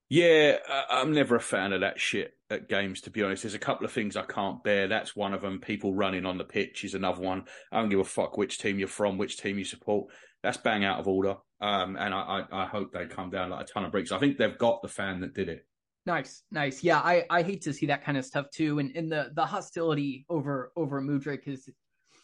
[0.09, 0.57] Yeah,
[0.89, 3.43] I'm never a fan of that shit at games, to be honest.
[3.43, 4.87] There's a couple of things I can't bear.
[4.87, 5.59] That's one of them.
[5.59, 7.43] People running on the pitch is another one.
[7.71, 10.07] I don't give a fuck which team you're from, which team you support
[10.43, 11.35] that's bang out of order.
[11.61, 14.13] Um, and I, I, I, hope they come down like a ton of bricks.
[14.13, 15.65] I think they've got the fan that did it.
[16.05, 16.83] Nice, nice.
[16.83, 18.79] Yeah, I, I hate to see that kind of stuff too.
[18.79, 21.69] And, and the, the hostility over over Mudryk is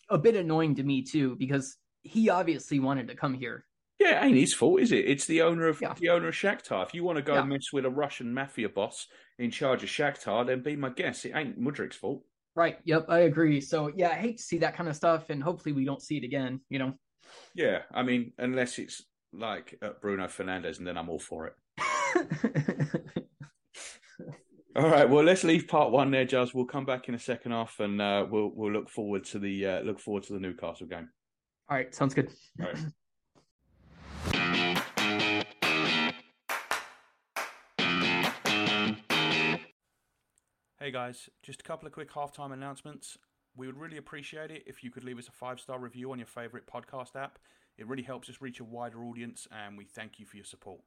[0.09, 3.65] a bit annoying to me too, because he obviously wanted to come here.
[3.99, 5.05] Yeah, it ain't his fault, is it?
[5.05, 5.93] It's the owner of yeah.
[5.99, 6.85] the owner of Shakhtar.
[6.85, 7.43] If you want to go yeah.
[7.43, 9.07] mess with a Russian mafia boss
[9.39, 11.25] in charge of Shakhtar, then be my guest.
[11.25, 12.23] It ain't Mudryk's fault.
[12.55, 12.77] Right.
[12.85, 13.05] Yep.
[13.09, 13.59] I agree.
[13.61, 16.17] So yeah, I hate to see that kind of stuff, and hopefully we don't see
[16.17, 16.61] it again.
[16.69, 16.93] You know.
[17.53, 19.03] Yeah, I mean, unless it's
[19.33, 21.53] like uh, Bruno Fernandes, and then I'm all for it.
[24.75, 26.53] all right, well, let's leave part one there, Juz.
[26.53, 29.65] We'll come back in a second half, and uh, we'll we'll look forward to the
[29.65, 31.09] uh, look forward to the Newcastle game.
[31.69, 32.31] All right, sounds good.
[32.61, 32.77] All right.
[40.85, 43.17] Hey guys, just a couple of quick halftime announcements.
[43.57, 46.19] We would really appreciate it if you could leave us a five star review on
[46.19, 47.39] your favourite podcast app.
[47.77, 50.81] It really helps us reach a wider audience, and we thank you for your support.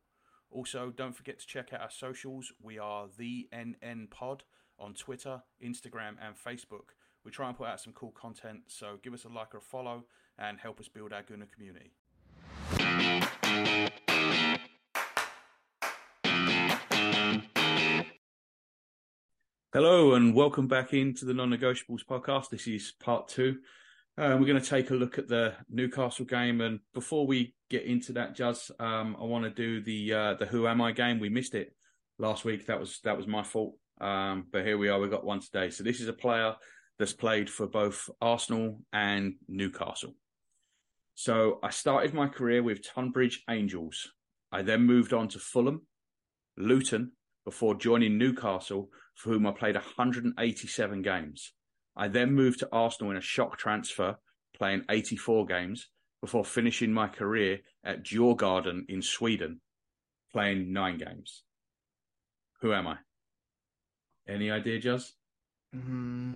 [0.50, 2.52] Also, don't forget to check out our socials.
[2.62, 4.44] We are the NN Pod
[4.78, 6.94] on Twitter, Instagram, and Facebook.
[7.24, 9.62] We try and put out some cool content, so give us a like or a
[9.62, 10.04] follow
[10.38, 11.92] and help us build our Gooner community.
[19.74, 22.48] Hello and welcome back into the non-negotiables podcast.
[22.48, 23.58] This is part two.
[24.16, 27.82] Uh, we're going to take a look at the Newcastle game, and before we get
[27.82, 31.20] into that, Juz, um, I want to do the uh, the Who Am I game.
[31.20, 31.76] We missed it
[32.18, 32.64] last week.
[32.64, 33.74] That was that was my fault.
[34.00, 34.98] Um, but here we are.
[34.98, 35.68] We got one today.
[35.68, 36.54] So this is a player
[36.98, 40.14] that's played for both Arsenal and Newcastle.
[41.14, 44.12] So I started my career with Tunbridge Angels.
[44.50, 45.82] I then moved on to Fulham,
[46.56, 47.12] Luton,
[47.48, 51.54] before joining Newcastle, for whom I played 187 games.
[51.96, 54.16] I then moved to Arsenal in a shock transfer,
[54.54, 55.88] playing 84 games,
[56.20, 59.62] before finishing my career at Djurgården in Sweden,
[60.30, 61.44] playing nine games.
[62.60, 62.98] Who am I?
[64.28, 65.14] Any idea, Juz?
[65.74, 66.34] Mm,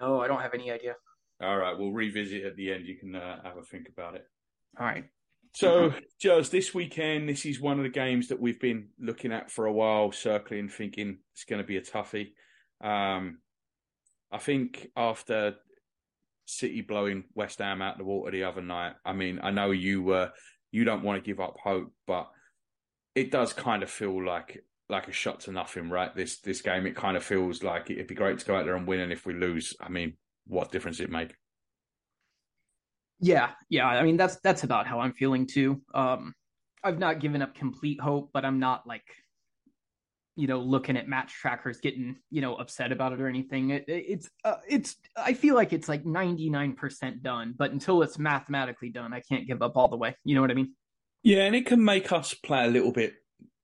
[0.00, 0.96] no, I don't have any idea.
[1.40, 2.84] All right, we'll revisit at the end.
[2.84, 4.26] You can uh, have a think about it.
[4.76, 5.04] All right.
[5.58, 9.50] So, Juz, this weekend, this is one of the games that we've been looking at
[9.50, 12.30] for a while, circling, thinking it's going to be a toughie.
[12.80, 13.38] Um,
[14.30, 15.56] I think after
[16.46, 20.12] City blowing West Ham out the water the other night, I mean, I know you
[20.12, 20.28] uh,
[20.70, 22.30] you don't want to give up hope, but
[23.16, 26.14] it does kind of feel like like a shot to nothing, right?
[26.14, 28.76] This this game, it kind of feels like it'd be great to go out there
[28.76, 31.34] and win, and if we lose, I mean, what difference it make?
[33.20, 33.86] Yeah, yeah.
[33.86, 35.82] I mean, that's that's about how I'm feeling too.
[35.94, 36.34] Um,
[36.84, 39.04] I've not given up complete hope, but I'm not like,
[40.36, 43.70] you know, looking at match trackers getting you know upset about it or anything.
[43.70, 44.96] It, it's uh, it's.
[45.16, 49.62] I feel like it's like 99% done, but until it's mathematically done, I can't give
[49.62, 50.16] up all the way.
[50.24, 50.74] You know what I mean?
[51.24, 53.14] Yeah, and it can make us play a little bit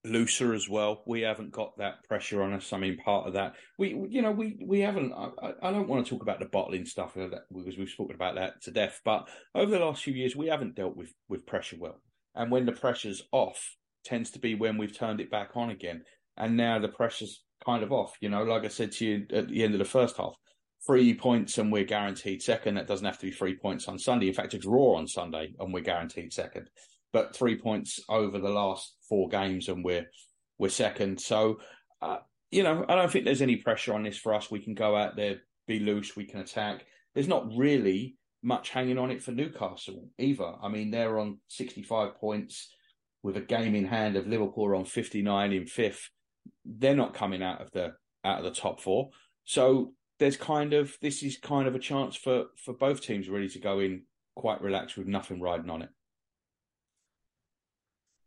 [0.04, 1.02] looser as well.
[1.06, 2.72] We haven't got that pressure on us.
[2.72, 5.12] I mean, part of that, we, you know, we we haven't.
[5.12, 8.62] I, I don't want to talk about the bottling stuff because we've spoken about that
[8.62, 9.00] to death.
[9.04, 12.00] But over the last few years, we haven't dealt with with pressure well.
[12.34, 16.02] And when the pressure's off, tends to be when we've turned it back on again.
[16.36, 18.14] And now the pressure's kind of off.
[18.20, 20.34] You know, like I said to you at the end of the first half,
[20.86, 22.74] three points and we're guaranteed second.
[22.74, 24.28] That doesn't have to be three points on Sunday.
[24.28, 26.68] In fact, a draw on Sunday and we're guaranteed second
[27.14, 30.10] but three points over the last four games, and we're
[30.58, 31.20] we're second.
[31.20, 31.60] So,
[32.02, 32.18] uh,
[32.50, 34.50] you know, I don't think there's any pressure on this for us.
[34.50, 35.36] We can go out there,
[35.68, 36.84] be loose, we can attack.
[37.14, 40.52] There's not really much hanging on it for Newcastle either.
[40.60, 42.74] I mean, they're on 65 points
[43.22, 46.10] with a game in hand of Liverpool on 59 in fifth.
[46.64, 47.94] They're not coming out of the
[48.24, 49.10] out of the top four.
[49.44, 53.48] So there's kind of this is kind of a chance for for both teams really
[53.50, 54.02] to go in
[54.34, 55.90] quite relaxed with nothing riding on it.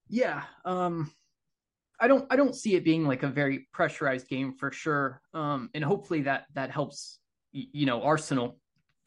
[0.10, 1.12] Yeah, um,
[2.00, 5.22] I don't I don't see it being like a very pressurized game for sure.
[5.34, 7.20] Um, and hopefully that that helps
[7.52, 8.60] you know Arsenal.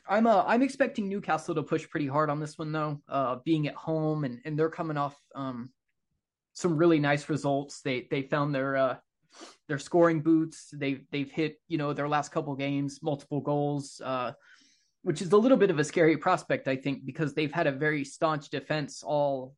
[0.09, 3.01] I'm uh I'm expecting Newcastle to push pretty hard on this one though.
[3.09, 5.71] Uh, being at home and and they're coming off um
[6.53, 7.81] some really nice results.
[7.81, 8.97] They they found their uh
[9.69, 10.69] their scoring boots.
[10.73, 14.01] They've they've hit you know their last couple games multiple goals.
[14.05, 14.33] Uh,
[15.03, 17.73] which is a little bit of a scary prospect, I think, because they've had a
[17.73, 19.55] very staunch defense all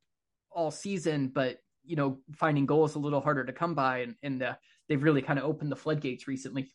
[0.55, 4.43] all season, but you know, finding goals a little harder to come by, and, and
[4.43, 4.55] uh,
[4.89, 6.71] they've really kind of opened the floodgates recently.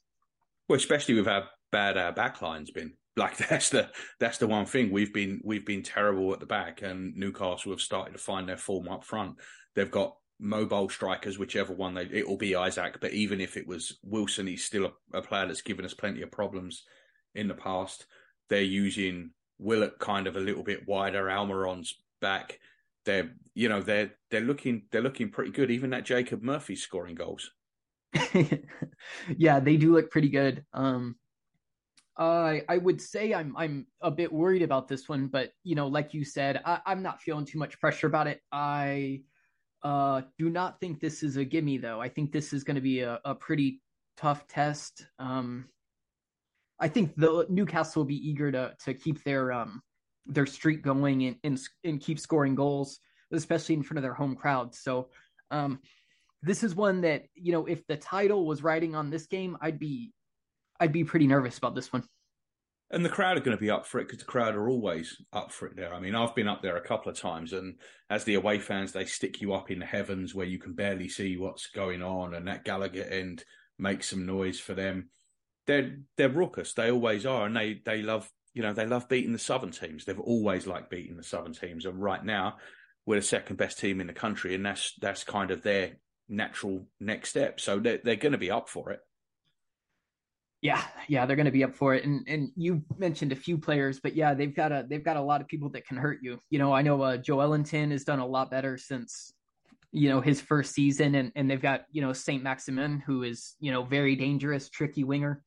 [0.68, 2.94] Well, especially with how bad our backline's been.
[3.18, 6.84] Like that's the that's the one thing we've been we've been terrible at the back,
[6.84, 9.38] and Newcastle have started to find their form up front.
[9.74, 13.66] They've got mobile strikers, whichever one they it will be Isak, But even if it
[13.66, 16.84] was Wilson, he's still a, a player that's given us plenty of problems
[17.34, 18.06] in the past.
[18.50, 21.32] They're using Willock kind of a little bit wider.
[21.32, 22.60] Almiron's back
[23.08, 25.72] they're you know they're they're looking they're looking pretty good.
[25.72, 27.50] Even that Jacob Murphy scoring goals.
[29.38, 30.64] yeah, they do look pretty good.
[30.74, 31.16] Um,
[32.18, 35.88] I I would say I'm I'm a bit worried about this one, but you know,
[35.88, 38.42] like you said, I, I'm not feeling too much pressure about it.
[38.52, 39.22] I
[39.82, 42.02] uh, do not think this is a gimme though.
[42.02, 43.82] I think this is going to be a, a pretty
[44.18, 45.08] tough test.
[45.18, 45.66] Um,
[46.80, 49.82] I think the Newcastle will be eager to to keep their um
[50.28, 53.00] their streak going and, and, and keep scoring goals,
[53.32, 54.76] especially in front of their home crowd.
[54.76, 55.10] So,
[55.52, 55.80] um,
[56.44, 59.80] this is one that you know, if the title was riding on this game, I'd
[59.80, 60.14] be,
[60.80, 62.04] I'd be pretty nervous about this one.
[62.90, 65.18] And the crowd are going to be up for it because the crowd are always
[65.34, 65.94] up for it there.
[65.94, 67.76] I mean, I've been up there a couple of times, and
[68.10, 71.10] as the away fans, they stick you up in the heavens where you can barely
[71.10, 73.44] see what's going on, and that Gallowgate end
[73.78, 75.10] makes some noise for them.
[75.66, 76.74] they're they're raucous.
[76.74, 80.04] They always are, and they they love you know they love beating the southern teams.
[80.04, 82.58] They've always liked beating the southern teams, and right now
[83.06, 85.98] we're the second best team in the country, and that's that's kind of their
[86.28, 87.60] natural next step.
[87.60, 89.00] So they're they're going to be up for it.
[90.64, 92.04] Yeah, yeah, they're going to be up for it.
[92.04, 95.22] And and you mentioned a few players, but yeah, they've got a they've got a
[95.22, 96.40] lot of people that can hurt you.
[96.50, 99.32] You know, I know uh, Joelinton has done a lot better since
[99.92, 103.54] you know his first season, and and they've got you know Saint Maximin, who is
[103.60, 105.44] you know very dangerous, tricky winger.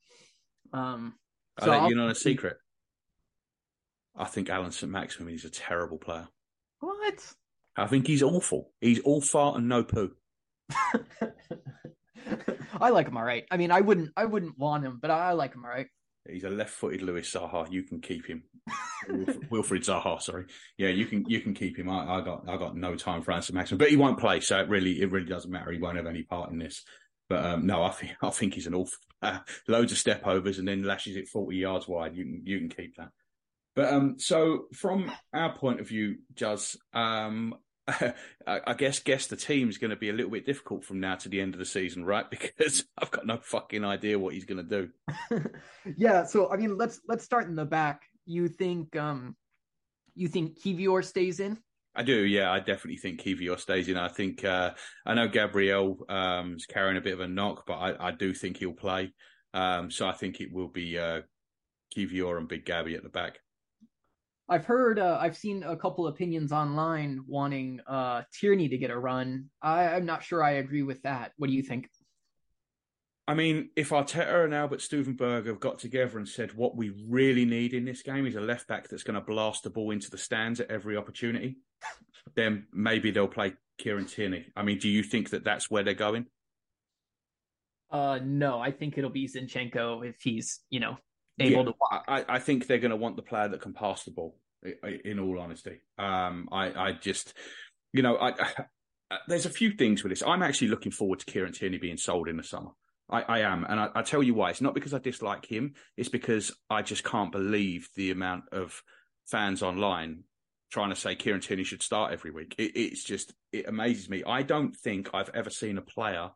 [0.72, 1.14] Um,
[1.60, 2.56] so I let you know a secret.
[4.16, 4.90] I think Alan St.
[4.90, 6.28] Maximin is a terrible player.
[6.80, 7.34] What?
[7.76, 8.72] I think he's awful.
[8.80, 10.12] He's all fart and no poo.
[12.80, 13.44] I like him all right.
[13.50, 15.86] I mean, I wouldn't, I wouldn't want him, but I like him all right.
[16.28, 17.70] He's a left-footed Louis Zaha.
[17.70, 18.44] You can keep him.
[19.08, 20.44] Wilfried Zaha, sorry.
[20.76, 21.88] Yeah, you can you can keep him.
[21.88, 24.58] I, I got I got no time for Anson Maximin, but he won't play, so
[24.60, 25.72] it really it really doesn't matter.
[25.72, 26.84] He won't have any part in this.
[27.28, 29.38] But um, no, I think I think he's an awful uh,
[29.68, 32.16] loads of step overs and then lashes it forty yards wide.
[32.16, 33.10] You can you can keep that.
[33.76, 37.54] But um, so from our point of view, Juz, um,
[38.46, 41.28] I guess guess the team's going to be a little bit difficult from now to
[41.28, 42.26] the end of the season, right?
[42.30, 44.88] Because I've got no fucking idea what he's going to
[45.30, 45.44] do.
[45.96, 48.02] yeah, so I mean, let's let's start in the back.
[48.26, 49.36] You think um,
[50.14, 51.58] you think Kiwior stays in?
[51.94, 52.52] I do, yeah.
[52.52, 53.96] I definitely think Kiwior stays in.
[53.96, 54.72] I think uh,
[55.04, 58.32] I know Gabriel um, is carrying a bit of a knock, but I, I do
[58.32, 59.12] think he'll play.
[59.52, 61.22] Um, so I think it will be uh,
[61.96, 63.40] Kiwior and Big Gabby at the back.
[64.50, 68.98] I've heard, uh, I've seen a couple opinions online wanting uh, Tierney to get a
[68.98, 69.46] run.
[69.62, 71.32] I, I'm not sure I agree with that.
[71.36, 71.88] What do you think?
[73.28, 77.44] I mean, if Arteta and Albert Stuivenberg have got together and said what we really
[77.44, 80.10] need in this game is a left back that's going to blast the ball into
[80.10, 81.58] the stands at every opportunity,
[82.34, 84.46] then maybe they'll play Kieran Tierney.
[84.56, 86.26] I mean, do you think that that's where they're going?
[87.88, 90.96] Uh, no, I think it'll be Zinchenko if he's, you know,
[91.38, 91.74] able yeah, to.
[92.08, 94.36] I, I think they're going to want the player that can pass the ball.
[95.04, 97.32] In all honesty, um, I, I just,
[97.94, 100.22] you know, I, I, there's a few things with this.
[100.22, 102.70] I'm actually looking forward to Kieran Tierney being sold in the summer.
[103.08, 104.50] I, I am, and I, I, tell you why.
[104.50, 105.74] It's not because I dislike him.
[105.96, 108.82] It's because I just can't believe the amount of
[109.26, 110.24] fans online
[110.70, 112.54] trying to say Kieran Tierney should start every week.
[112.58, 114.22] It, it's just it amazes me.
[114.26, 116.30] I don't think I've ever seen a player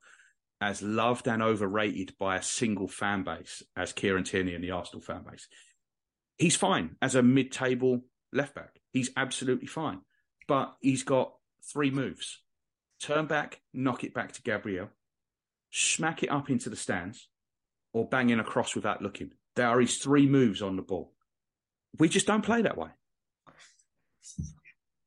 [0.61, 5.02] as loved and overrated by a single fan base as Kieran Tierney and the Arsenal
[5.02, 5.48] fan base.
[6.38, 8.02] He's fine as a mid-table
[8.32, 8.80] left back.
[8.92, 10.00] He's absolutely fine,
[10.48, 11.34] but he's got
[11.72, 12.40] three moves:
[13.00, 14.90] turn back, knock it back to Gabriel,
[15.70, 17.28] smack it up into the stands,
[17.92, 19.32] or bang in across without looking.
[19.57, 21.12] There are his three moves on the ball.
[21.98, 22.90] We just don't play that way.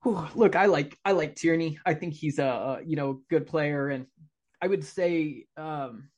[0.05, 1.79] Look, I like I like Tierney.
[1.85, 4.05] I think he's a, a you know good player, and
[4.61, 6.09] I would say um,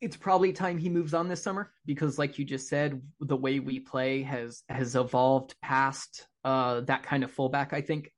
[0.00, 3.60] it's probably time he moves on this summer because, like you just said, the way
[3.60, 7.72] we play has has evolved past uh, that kind of fullback.
[7.72, 8.12] I think.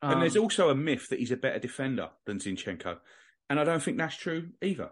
[0.00, 2.98] Um, and there's um, also a myth that he's a better defender than Zinchenko,
[3.48, 4.90] and I don't think that's true either.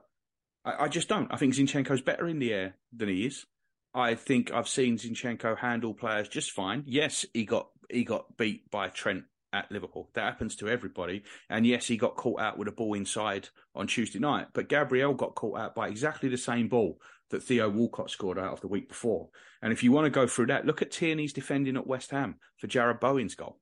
[0.65, 1.33] I, I just don't.
[1.33, 3.47] I think Zinchenko's better in the air than he is.
[3.93, 6.85] I think I've seen Zinchenko handle players just fine.
[6.87, 10.11] Yes, he got he got beat by Trent at Liverpool.
[10.15, 11.23] That happens to everybody.
[11.49, 15.15] And yes, he got caught out with a ball inside on Tuesday night, but Gabriel
[15.15, 18.69] got caught out by exactly the same ball that Theo Walcott scored out of the
[18.69, 19.29] week before.
[19.63, 22.37] And if you want to go through that, look at Tierney's defending at West Ham
[22.59, 23.59] for Jarrod Bowen's goal.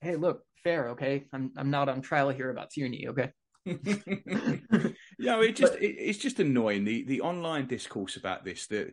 [0.00, 1.24] Hey, look, fair, okay?
[1.32, 3.30] I'm I'm not on trial here about Tierney, okay?
[3.64, 8.92] yeah, it just it, it's just annoying the the online discourse about this that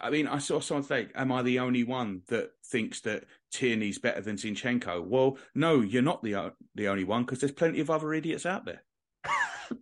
[0.00, 3.98] I mean, I saw someone say, "Am I the only one that thinks that Tierney's
[3.98, 7.90] better than Zinchenko?" Well, no, you're not the the only one because there's plenty of
[7.90, 8.82] other idiots out there.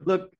[0.00, 0.30] Look,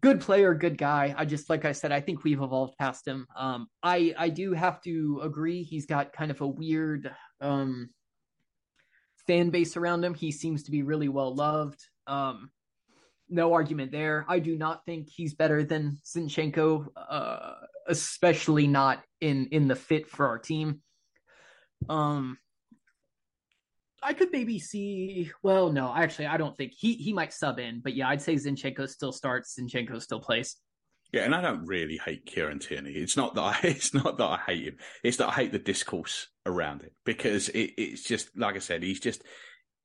[0.00, 1.14] good player, good guy.
[1.16, 3.26] I just like I said, I think we've evolved past him.
[3.36, 5.62] Um, I I do have to agree.
[5.62, 7.90] He's got kind of a weird um
[9.26, 10.14] fan base around him.
[10.14, 11.86] He seems to be really well loved.
[12.06, 12.50] Um,
[13.30, 14.24] no argument there.
[14.28, 17.54] I do not think he's better than Zinchenko, uh,
[17.88, 20.80] especially not in in the fit for our team.
[21.88, 22.38] Um,
[24.02, 25.30] I could maybe see.
[25.42, 28.34] Well, no, actually, I don't think he he might sub in, but yeah, I'd say
[28.34, 29.58] Zinchenko still starts.
[29.58, 30.56] Zinchenko still plays.
[31.12, 32.92] Yeah, and I don't really hate Kieran Tierney.
[32.92, 34.76] It's not that I, it's not that I hate him.
[35.02, 38.82] It's that I hate the discourse around it because it, it's just like I said.
[38.82, 39.22] He's just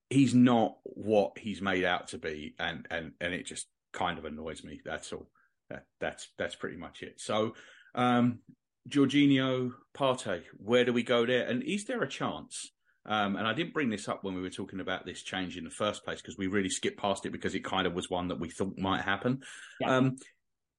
[0.10, 4.26] he's not what he's made out to be, and and and it just kind of
[4.26, 4.82] annoys me.
[4.86, 5.30] That's all.
[5.70, 7.20] That, that's that's pretty much it.
[7.20, 7.56] So,
[7.96, 8.40] um,
[8.88, 11.48] Jorginho, Partey, where do we go there?
[11.48, 12.72] And is there a chance
[13.08, 15.64] Um, and I didn't bring this up when we were talking about this change in
[15.64, 18.30] the first place because we really skipped past it because it kind of was one
[18.30, 19.44] that we thought might happen.
[19.80, 19.98] Yeah.
[19.98, 20.16] Um,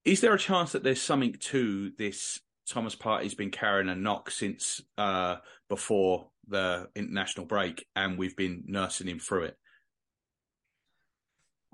[0.05, 2.41] is there a chance that there's something to this?
[2.69, 5.37] Thomas Partey's been carrying a knock since uh,
[5.69, 9.57] before the international break, and we've been nursing him through it.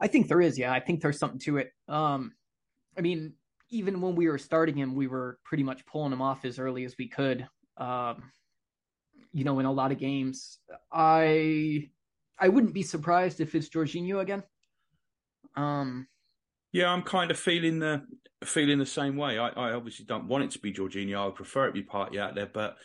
[0.01, 0.73] I think there is, yeah.
[0.73, 1.73] I think there's something to it.
[1.89, 2.33] Um,
[2.99, 3.35] I mean,
[3.71, 6.85] even when we were starting him, we were pretty much pulling him off as early
[6.85, 7.47] as we could.
[7.77, 8.33] Um,
[9.33, 10.59] you know, in a lot of games,
[10.93, 11.89] I
[12.39, 14.43] I wouldn't be surprised if it's Jorginho again.
[15.57, 16.07] Um,
[16.73, 18.03] yeah, I'm kind of feeling the
[18.45, 19.39] feeling the same way.
[19.39, 21.17] I, I obviously don't want it to be Jorginho.
[21.17, 22.77] I would prefer it be Partey out there, but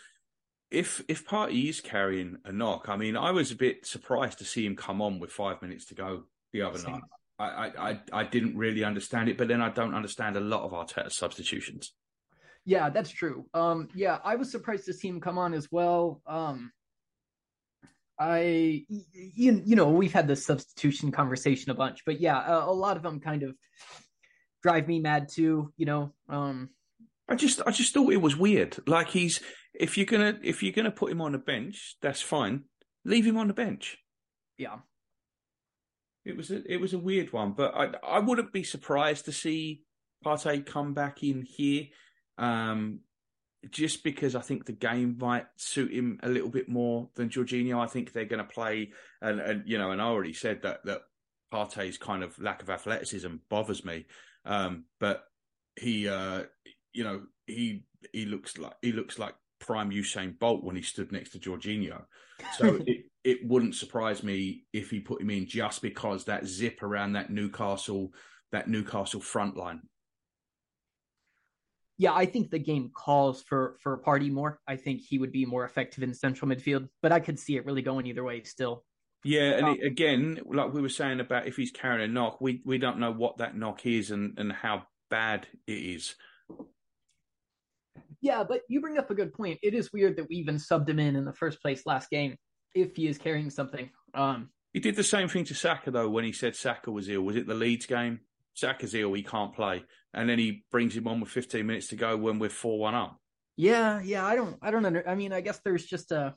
[0.72, 4.46] if if Partey is carrying a knock, I mean, I was a bit surprised to
[4.46, 6.94] see him come on with five minutes to go the other Same.
[6.94, 7.02] night.
[7.40, 10.72] I, I I didn't really understand it, but then I don't understand a lot of
[10.72, 11.94] Arteta's substitutions.
[12.66, 13.46] Yeah, that's true.
[13.54, 16.22] Um, yeah, I was surprised to see him come on as well.
[16.26, 16.72] Um,
[18.20, 22.74] I, you, you know, we've had this substitution conversation a bunch, but yeah, a, a
[22.74, 23.56] lot of them kind of
[24.64, 25.72] drive me mad too.
[25.78, 26.72] You know, um,
[27.30, 28.78] I just I just thought it was weird.
[28.88, 29.42] Like he's
[29.80, 32.64] if you're gonna if you're gonna put him on the bench, that's fine.
[33.06, 33.98] Leave him on the bench.
[34.58, 34.80] yeah,
[36.26, 39.32] It was a it was a weird one, but I I wouldn't be surprised to
[39.32, 39.84] see
[40.26, 41.86] Partey come back in here,
[42.38, 43.02] um,
[43.70, 47.80] just because I think the game might suit him a little bit more than Jorginho.
[47.80, 50.80] I think they're going to play, and, and you know, and I already said that
[50.86, 51.02] that
[51.54, 54.06] Partey's kind of lack of athleticism bothers me,
[54.44, 55.24] um, but
[55.80, 56.44] he, uh,
[56.94, 59.36] you know, he he looks like he looks like
[59.68, 62.04] prime Usain Bolt when he stood next to Jorginho.
[62.58, 66.82] So it, it wouldn't surprise me if he put him in just because that zip
[66.82, 68.14] around that Newcastle
[68.54, 69.82] that Newcastle front line.
[71.98, 72.14] yeah.
[72.14, 74.60] I think the game calls for for a Partey more.
[74.68, 77.66] I think he would be more effective in central midfield, but I could see it
[77.66, 78.86] really going either way still.
[79.24, 82.40] Yeah, and it, uh, again, like we were saying about if he's carrying a knock,
[82.40, 86.16] we we don't know what that knock is and and how bad it is.
[88.22, 89.60] Yeah, but you bring up a good point.
[89.62, 92.36] It is weird that we even subbed him in in the first place last game
[92.74, 93.90] if he is carrying something.
[94.14, 97.22] Um, He did the same thing to Saka though when he said Saka was ill.
[97.22, 98.22] Was it the Leeds game?
[98.54, 99.84] Saka's ill, he can't play,
[100.16, 102.96] and then he brings him on with 15 minutes to go when we're four one
[102.96, 103.20] up.
[103.56, 104.26] yeah, yeah.
[104.26, 105.08] I don't, I don't under.
[105.08, 106.34] I mean, I guess there's just a,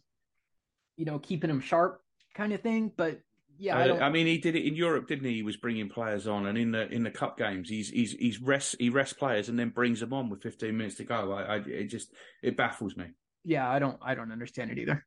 [0.98, 2.02] you know, keeping him sharp
[2.34, 2.92] kind of thing.
[2.94, 3.20] But
[3.60, 4.02] yeah, I Uh, don't.
[4.02, 5.34] I mean, he did it in Europe, didn't he?
[5.34, 8.40] He was bringing players on, and in the in the cup games, he's he's he's
[8.40, 11.32] rest he rests players and then brings them on with 15 minutes to go.
[11.32, 13.06] I, I it just it baffles me.
[13.44, 15.06] yeah, I don't, I don't understand it either.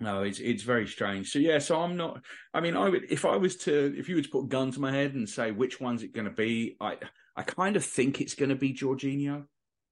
[0.00, 1.28] No, it's it's very strange.
[1.30, 2.22] So yeah, so I'm not.
[2.54, 4.70] I mean, I would if I was to if you were to put a gun
[4.72, 6.96] to my head and say which one's it going to be, I
[7.36, 9.44] I kind of think it's going to be Jorginho,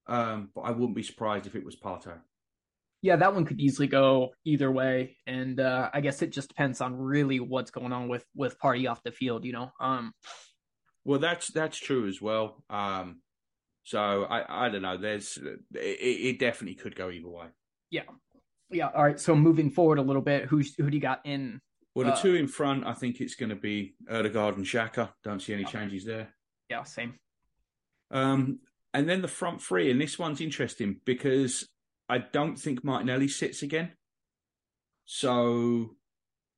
[0.07, 2.19] um, but I wouldn't be surprised if it was Partey.
[3.01, 6.81] Yeah, that one could easily go either way, and uh, I guess it just depends
[6.81, 9.45] on really what's going on with with Partey off the field.
[9.45, 10.13] You know, um,
[11.05, 12.65] Well, that's that's true as well.
[12.69, 13.21] Um,
[13.85, 14.97] so I I don't know.
[14.97, 17.47] There's it, it definitely could go either way.
[17.91, 18.03] yeah,
[18.71, 18.89] yeah.
[18.89, 21.61] All right, so moving forward a little bit, who's who do you got in?
[21.95, 25.11] Well, the Uh, two in front, I think it's going to be Ødegaard and Xhaka.
[25.25, 26.35] Don't see any changes there.
[26.69, 27.15] Yeah, same.
[28.11, 28.59] Um,
[28.93, 31.69] and then the front three, and this one's interesting because
[32.09, 33.93] I don't think Martinelli sits again.
[35.05, 35.97] So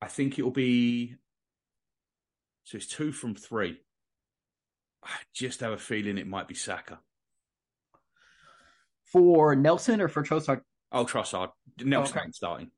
[0.00, 1.16] I think it'll be.
[2.64, 3.80] So it's two from three.
[5.02, 7.00] I just have a feeling it might be Saka.
[9.04, 10.60] For Nelson or for Trossard?
[10.92, 11.50] Oh, Trossard.
[11.82, 12.30] Nelson Okay.
[12.32, 12.70] starting.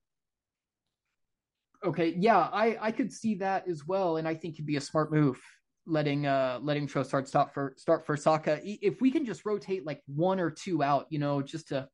[1.84, 4.80] Okay, yeah, I I could see that as well, and I think it'd be a
[4.80, 5.40] smart move
[5.84, 8.60] letting uh letting Trossard start for start for Saka.
[8.62, 11.88] If we can just rotate like one or two out, you know, just to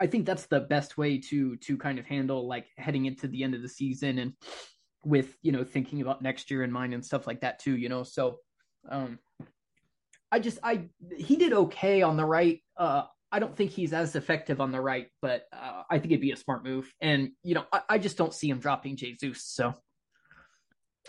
[0.00, 3.42] I think that's the best way to to kind of handle like heading into the
[3.42, 4.32] end of the season and
[5.04, 7.88] with, you know, thinking about next year in mind and stuff like that too, you
[7.88, 8.02] know.
[8.02, 8.38] So
[8.88, 9.18] um
[10.30, 12.60] I just I he did okay on the right.
[12.76, 16.20] Uh I don't think he's as effective on the right, but uh, I think it'd
[16.22, 16.90] be a smart move.
[17.00, 19.44] And you know, I, I just don't see him dropping Jesus.
[19.44, 19.74] So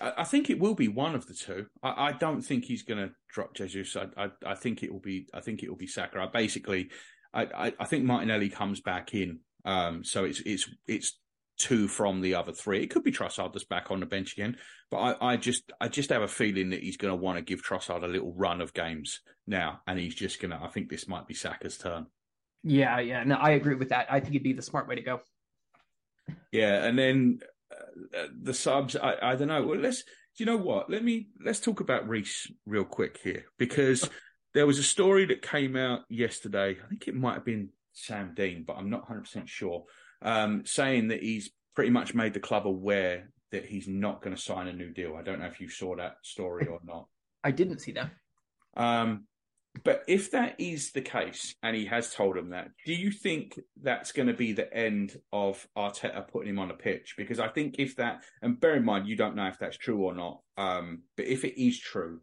[0.01, 1.67] I, I think it will be one of the two.
[1.83, 3.95] I, I don't think he's going to drop Jesus.
[3.95, 5.27] I, I, think it will be.
[5.33, 6.19] I think it will be Saka.
[6.19, 6.89] I basically,
[7.33, 9.39] I, I, I think Martinelli comes back in.
[9.65, 11.19] Um, so it's it's it's
[11.57, 12.81] two from the other three.
[12.81, 14.57] It could be Trossard that's back on the bench again,
[14.89, 17.43] but I, I just I just have a feeling that he's going to want to
[17.43, 20.61] give Trossard a little run of games now, and he's just going to.
[20.61, 22.07] I think this might be Saka's turn.
[22.63, 24.07] yeah, yeah, no, I agree with that.
[24.09, 25.19] I think it'd be the smart way to go.
[26.51, 27.39] Yeah, and then
[27.71, 28.95] uh, the subs.
[28.95, 29.65] I, I don't know.
[29.65, 30.03] Well, let's.
[30.03, 30.89] Do you know what?
[30.89, 34.09] Let me let's talk about Reiss real quick here because
[34.53, 36.77] there was a story that came out yesterday.
[36.83, 39.85] I think it might have been Sam Dean, but I'm not 100 percent sure.
[40.21, 44.41] Um, saying that he's pretty much made the club aware that he's not going to
[44.41, 45.15] sign a new deal.
[45.15, 47.07] I don't know if you saw that story or not.
[47.43, 48.11] I didn't see that.
[48.75, 49.25] Um,
[49.83, 53.59] but if that is the case, and he has told him that, do you think
[53.81, 57.15] that's going to be the end of Arteta putting him on a pitch?
[57.17, 60.03] Because I think if that, and bear in mind, you don't know if that's true
[60.03, 62.19] or not, um, but if it is true,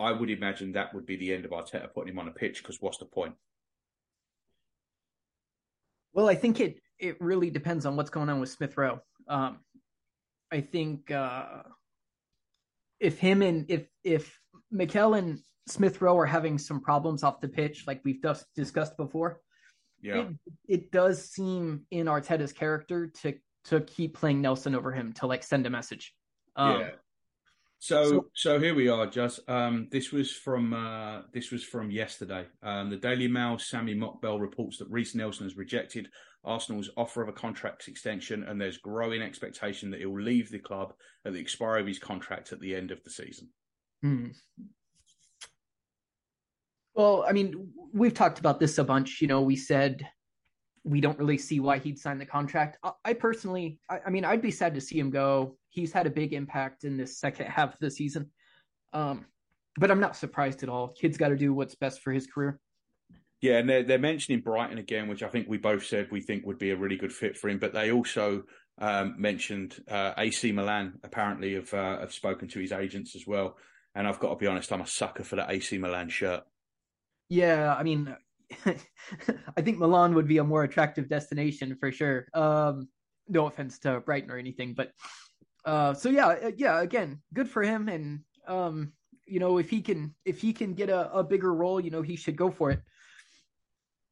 [0.00, 2.62] I would imagine that would be the end of Arteta putting him on a pitch.
[2.62, 3.34] Because what's the point?
[6.12, 9.00] Well, I think it it really depends on what's going on with Smith Rowe.
[9.28, 9.58] Um,
[10.50, 11.62] I think uh,
[12.98, 14.38] if him and if if
[14.70, 18.96] Mikel and Smith Rowe are having some problems off the pitch, like we've just discussed
[18.96, 19.40] before,
[20.00, 20.28] Yeah, it,
[20.66, 23.34] it does seem in Arteta's character to
[23.66, 26.14] to keep playing Nelson over him to like send a message.
[26.56, 26.90] Um, yeah.
[27.82, 31.90] So, so- so here we are, Just um, this was from uh, this was from
[31.90, 32.46] yesterday.
[32.62, 36.08] Um, the Daily Mail, Sami Mokbel reports that Reiss Nelson has rejected
[36.44, 40.58] Arsenal's offer of a contract extension, and there's growing expectation that he will leave the
[40.58, 40.92] club
[41.24, 43.48] at the expiry of his contract at the end of the season.
[44.02, 44.28] Hmm.
[46.94, 49.22] Well, I mean, we've talked about this a bunch.
[49.22, 50.06] You know, we said
[50.84, 52.78] we don't really see why he'd sign the contract.
[52.82, 55.56] I, I personally, I, I mean, I'd be sad to see him go.
[55.68, 58.30] He's had a big impact in this second half of the season.
[58.92, 59.26] Um,
[59.76, 60.88] but I'm not surprised at all.
[60.88, 62.58] Kid's got to do what's best for his career.
[63.40, 66.44] Yeah, and they're, they're mentioning Brighton again, which I think we both said we think
[66.44, 67.58] would be a really good fit for him.
[67.58, 68.44] But they also
[68.78, 70.98] um, mentioned uh, AC Milan.
[71.02, 73.56] Apparently, have uh, have spoken to his agents as well.
[73.94, 76.42] And I've got to be honest, I'm a sucker for that AC Milan shirt.
[77.28, 78.14] Yeah, I mean,
[79.56, 82.26] I think Milan would be a more attractive destination for sure.
[82.34, 82.88] Um,
[83.28, 84.92] no offense to Brighton or anything, but
[85.64, 86.80] uh, so yeah, uh, yeah.
[86.80, 88.92] Again, good for him, and um,
[89.26, 92.02] you know, if he can, if he can get a, a bigger role, you know,
[92.02, 92.80] he should go for it.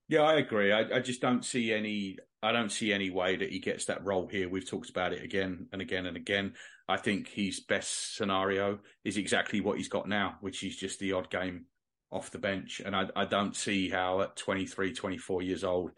[0.08, 0.72] Yeah, I agree.
[0.72, 2.16] I, I just don't see any.
[2.42, 4.48] I don't see any way that he gets that role here.
[4.48, 6.54] We've talked about it again and again and again.
[6.88, 11.12] I think his best scenario is exactly what he's got now, which is just the
[11.12, 11.66] odd game
[12.10, 12.80] off the bench.
[12.84, 15.92] And I, I don't see how at 23, 24 years old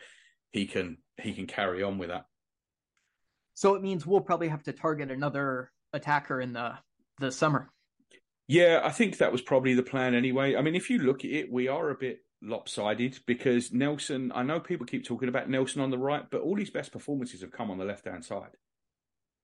[0.51, 2.27] he can he can carry on with that.
[3.55, 6.75] So it means we'll probably have to target another attacker in the
[7.19, 7.71] the summer.
[8.49, 10.57] Yeah, I think that was probably the plan anyway.
[10.57, 14.43] I mean, if you look at it, we are a bit lopsided because Nelson, I
[14.43, 17.53] know people keep talking about Nelson on the right, but all his best performances have
[17.53, 18.57] come on the left hand side.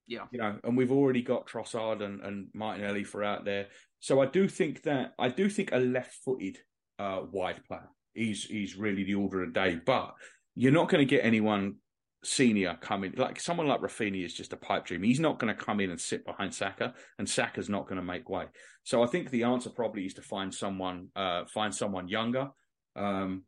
[0.07, 0.27] Yeah.
[0.31, 3.67] You know, and we've already got Trossard and, and Martinelli for out there.
[4.01, 6.59] So I do think that I do think a left footed
[6.99, 9.81] uh, wide player is is really the order of the day.
[9.85, 10.15] But
[10.55, 11.77] you're not going to get anyone
[12.25, 15.03] senior coming like someone like Raphinha is just a pipe dream.
[15.03, 18.03] He's not going to come in and sit behind Saka, and Saka's not going to
[18.03, 18.47] make way.
[18.85, 22.49] So I think the answer probably is to find someone uh, find someone younger,
[22.97, 23.45] um,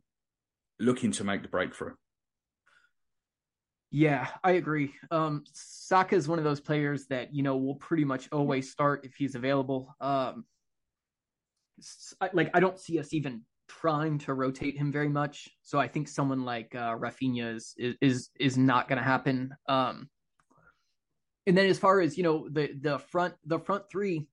[0.78, 1.94] looking to make the breakthrough.
[3.90, 4.92] Yeah, I agree.
[5.10, 9.04] Um, Saka is one of those players that you know will pretty much always start
[9.04, 9.94] if he's available.
[10.00, 10.44] Um,
[12.32, 15.48] like I don't see us even trying to rotate him very much.
[15.62, 19.54] So I think someone like uh, Raphinha is is is, not going to happen.
[19.68, 20.08] Um,
[21.46, 24.26] and then as far as you know the the front the front three,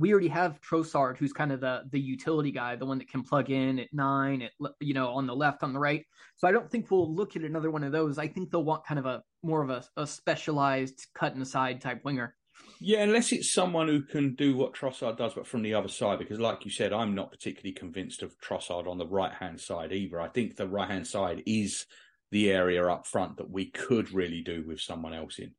[0.00, 3.22] we already have Trossard, who's kind of the the utility guy, the one that can
[3.22, 6.04] plug in at nine, at you know on the left, on the right.
[6.36, 8.18] So I don't think we'll look at another one of those.
[8.18, 12.02] I think they'll want kind of a more of a, a specialized cut inside type
[12.02, 12.34] winger.
[12.80, 16.18] Yeah, unless it's someone who can do what Trossard does, but from the other side.
[16.18, 19.92] Because, like you said, I'm not particularly convinced of Trossard on the right hand side
[19.92, 20.18] either.
[20.18, 21.84] I think the right hand side is
[22.30, 25.52] the area up front that we could really do with someone else in.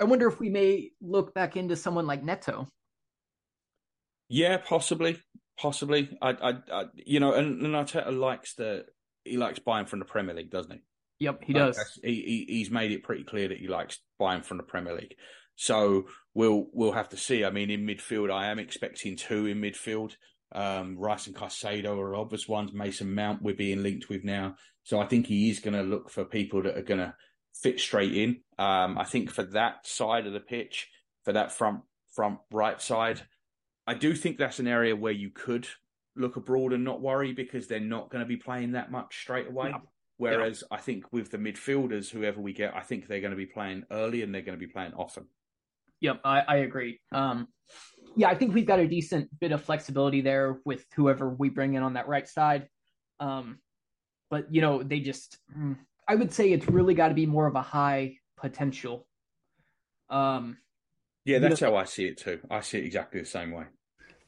[0.00, 2.68] I wonder if we may look back into someone like Neto.
[4.28, 5.18] Yeah, possibly,
[5.58, 6.16] possibly.
[6.20, 8.84] I, I, I you know, and, and Arteta likes the
[9.24, 10.80] he likes buying from the Premier League, doesn't he?
[11.20, 12.00] Yep, he Like, does.
[12.02, 15.14] He, he he's made it pretty clear that he likes buying from the Premier League.
[15.56, 16.04] So
[16.34, 17.44] we'll we'll have to see.
[17.44, 20.12] I mean, in midfield, I am expecting two in midfield.
[20.52, 22.72] Um, Rice and Caicedo are obvious ones.
[22.72, 24.54] Mason Mount we're being linked with now.
[24.84, 27.14] So I think he is going to look for people that are going to
[27.54, 28.40] fit straight in.
[28.58, 30.88] Um, I think for that side of the pitch,
[31.24, 31.80] for that front
[32.14, 33.22] front right side,
[33.88, 35.66] I do think that's an area where you could
[36.14, 39.48] look abroad and not worry because they're not going to be playing that much straight
[39.48, 39.70] away.
[39.70, 39.78] Yeah.
[40.18, 43.46] Whereas I think with the midfielders, whoever we get, I think they're going to be
[43.46, 45.26] playing early and they're going to be playing often.
[46.00, 47.00] Yep, I, I agree.
[47.12, 47.48] Um,
[48.14, 51.74] yeah, I think we've got a decent bit of flexibility there with whoever we bring
[51.74, 52.68] in on that right side.
[53.20, 53.58] Um,
[54.28, 55.76] but you know, they just, mm,
[56.06, 59.06] I would say it's really got to be more of a high potential.
[60.10, 60.58] Um,
[61.24, 62.40] Yeah, You that's know- how I see it too.
[62.50, 63.64] I see it exactly the same way.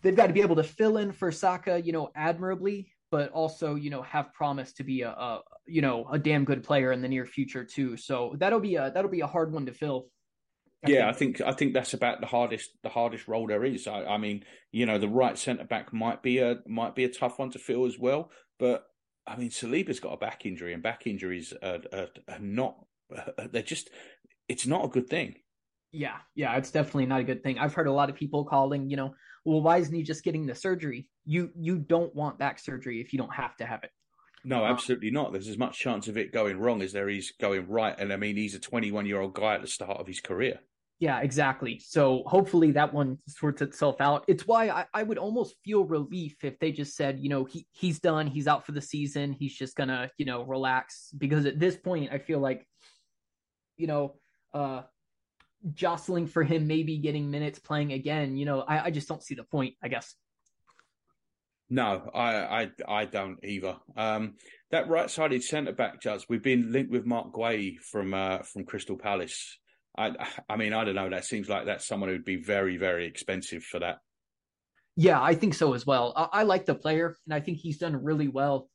[0.02, 3.74] They've got to be able to fill in for Saka, you know, admirably, but also,
[3.74, 7.02] you know, have promise to be a, a you know, a damn good player in
[7.02, 7.96] the near future too.
[7.96, 10.06] So that'll be a that'll be a hard one to fill.
[10.84, 11.40] I yeah, think.
[11.40, 13.86] I think I think that's about the hardest the hardest role there is.
[13.86, 17.08] I, I mean, you know, the right centre back might be a might be a
[17.08, 18.30] tough one to fill as well.
[18.58, 18.84] But
[19.26, 22.76] I mean, Saliba's got a back injury, and back injuries are, are, are not.
[23.14, 23.90] Uh, they're just.
[24.48, 25.36] It's not a good thing.
[25.92, 27.58] Yeah, yeah, it's definitely not a good thing.
[27.58, 29.14] I've heard a lot of people calling, you know,
[29.44, 31.08] well, why isn't he just getting the surgery?
[31.24, 33.90] You you don't want back surgery if you don't have to have it.
[34.44, 35.32] No, absolutely not.
[35.32, 37.94] There's as much chance of it going wrong as there is going right.
[37.98, 40.60] And I mean, he's a 21 year old guy at the start of his career.
[40.98, 41.78] Yeah, exactly.
[41.78, 44.24] So hopefully that one sorts itself out.
[44.28, 47.66] It's why I, I would almost feel relief if they just said, you know, he
[47.72, 51.10] he's done, he's out for the season, he's just gonna, you know, relax.
[51.16, 52.66] Because at this point, I feel like,
[53.78, 54.16] you know,
[54.52, 54.82] uh
[55.74, 59.34] jostling for him maybe getting minutes playing again, you know, I, I just don't see
[59.34, 60.14] the point, I guess.
[61.68, 63.76] No, I I, I don't either.
[63.96, 64.34] Um,
[64.72, 68.96] that right-sided centre back, Judge, we've been linked with Marc Guéhi from uh, from Crystal
[68.96, 69.58] Palace.
[69.96, 70.12] I
[70.48, 71.10] I mean, I don't know.
[71.10, 73.98] That seems like that's someone who'd be very very expensive for that.
[74.96, 76.12] Yeah, I think so as well.
[76.16, 78.68] I, I like the player, and I think he's done really well.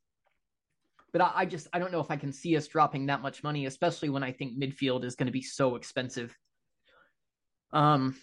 [1.11, 3.43] But I, I just I don't know if I can see us dropping that much
[3.43, 6.35] money, especially when I think midfield is going to be so expensive.
[7.71, 8.15] Um,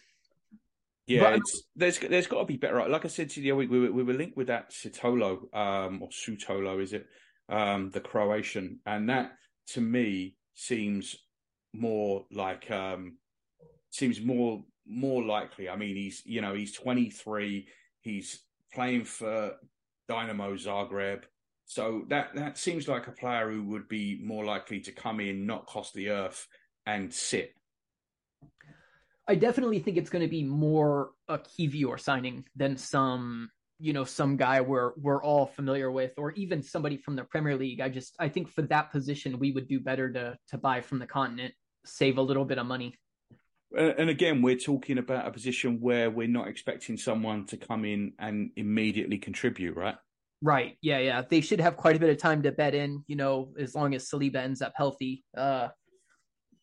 [1.06, 1.38] yeah,
[1.74, 2.88] there's there's got to be better.
[2.88, 4.72] Like I said to you the other week, we were, we were linked with that
[4.72, 7.06] Sitolo, um, or Sutolo, is it?
[7.48, 9.32] Um, the Croatian, and that
[9.68, 11.16] to me seems
[11.72, 13.16] more like um,
[13.90, 15.68] seems more more likely.
[15.68, 17.66] I mean, he's you know he's 23,
[18.00, 19.56] he's playing for
[20.08, 21.24] Dinamo Zagreb,
[21.64, 25.46] so that that seems like a player who would be more likely to come in,
[25.46, 26.46] not cost the earth,
[26.86, 27.54] and sit.
[29.28, 34.04] I definitely think it's going to be more a Kiwior signing than some, you know,
[34.04, 37.80] some guy we're we're all familiar with, or even somebody from the Premier League.
[37.80, 40.98] I just I think for that position we would do better to to buy from
[40.98, 41.54] the continent,
[41.84, 42.98] save a little bit of money.
[43.76, 48.12] And again, we're talking about a position where we're not expecting someone to come in
[48.18, 49.96] and immediately contribute, right?
[50.42, 50.76] Right.
[50.82, 51.22] Yeah, yeah.
[51.22, 53.94] They should have quite a bit of time to bed in, you know, as long
[53.94, 55.24] as Saliba ends up healthy.
[55.34, 55.68] Uh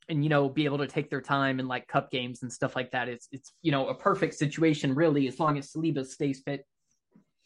[0.10, 2.76] and you know be able to take their time in like cup games and stuff
[2.76, 3.08] like that.
[3.08, 6.66] It's it's you know a perfect situation really as long as Saliba stays fit.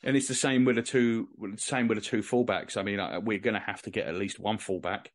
[0.03, 2.75] And it's the same with the two, same with the two fullbacks.
[2.75, 5.09] I mean, uh, we're going to have to get at least one fullback.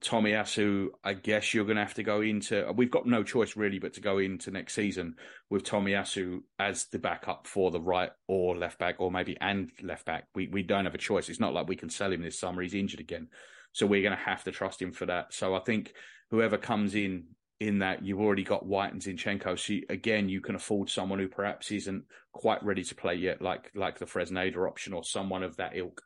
[0.00, 2.70] Tommy Tomiyasu, I guess you're going to have to go into.
[2.76, 5.16] We've got no choice really, but to go into next season
[5.48, 9.70] with Tommy Tomiyasu as the backup for the right or left back, or maybe and
[9.82, 10.26] left back.
[10.34, 11.30] We we don't have a choice.
[11.30, 12.62] It's not like we can sell him this summer.
[12.62, 13.28] He's injured again,
[13.72, 15.32] so we're going to have to trust him for that.
[15.32, 15.94] So I think
[16.30, 17.24] whoever comes in
[17.60, 19.58] in that you've already got White and Zinchenko.
[19.58, 23.42] So you, again, you can afford someone who perhaps isn't quite ready to play yet,
[23.42, 26.02] like like the Fresneda option or someone of that ilk.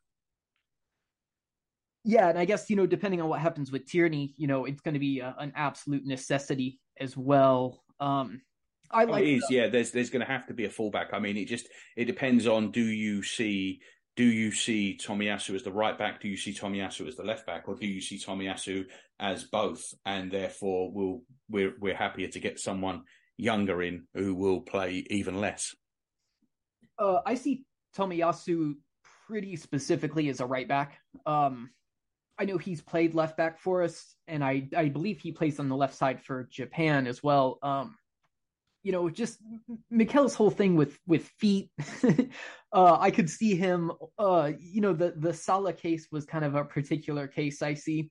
[2.05, 4.81] Yeah, and I guess you know, depending on what happens with Tierney, you know, it's
[4.81, 7.85] going to be a, an absolute necessity as well.
[8.01, 8.41] Um,
[8.91, 9.23] I like.
[9.23, 9.55] Oh, it is, the...
[9.55, 9.69] yeah.
[9.69, 11.11] There's there's going to have to be a fullback.
[11.13, 13.81] I mean, it just it depends on do you see
[14.17, 16.21] do you see Tomiyasu as the right back?
[16.21, 18.85] Do you see Tomiyasu as the left back, or do you see Tomiyasu
[19.19, 19.83] as both?
[20.05, 23.03] And therefore, we'll, we're we're happier to get someone
[23.39, 25.75] younger in who will play even less.
[26.99, 27.65] Uh, I see
[27.97, 28.75] Tomiyasu
[29.27, 30.99] pretty specifically as a right back.
[31.25, 31.71] Um,
[32.39, 35.71] I know he's played left back for us, and I I believe he plays on
[35.71, 37.59] the left side for Japan as well.
[37.63, 37.97] Um,
[38.83, 39.39] you know, just
[39.91, 41.71] Mikel's whole thing with with feet.
[42.73, 43.93] uh, I could see him.
[44.19, 48.11] Uh, you know, the the Salah case was kind of a particular case I see.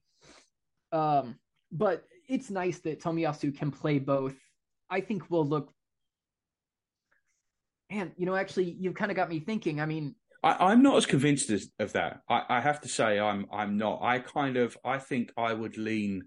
[0.90, 1.36] Um,
[1.70, 4.36] but it's nice that Tomiyasu can play both.
[4.90, 5.72] I think we'll look.
[7.90, 9.80] Man, you know, actually, you've kind of got me thinking.
[9.80, 12.20] I mean, I, am not as convinced as, of that.
[12.28, 14.00] I, I have to say, I'm I'm not.
[14.02, 16.22] I kind of I think I would lean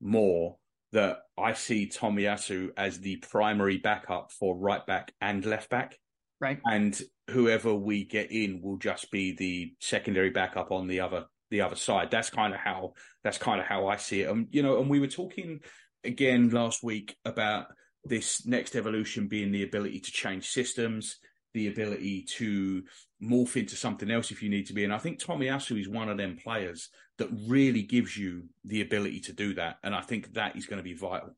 [0.00, 0.56] more
[0.92, 5.98] that I see Tomiyasu as the primary backup for right back and left back.
[6.40, 6.60] Right.
[6.64, 11.62] And whoever we get in will just be the secondary backup on the other the
[11.62, 12.10] other side.
[12.10, 12.92] That's kind of how
[13.24, 14.30] that's kind of how I see it.
[14.30, 15.60] And you know, and we were talking
[16.04, 17.66] again last week about
[18.04, 21.16] this next evolution being the ability to change systems,
[21.54, 22.82] the ability to
[23.22, 24.84] morph into something else if you need to be.
[24.84, 26.88] And I think Tomiyasu is one of them players
[27.18, 29.78] that really gives you the ability to do that.
[29.82, 31.34] And I think that is going to be vital.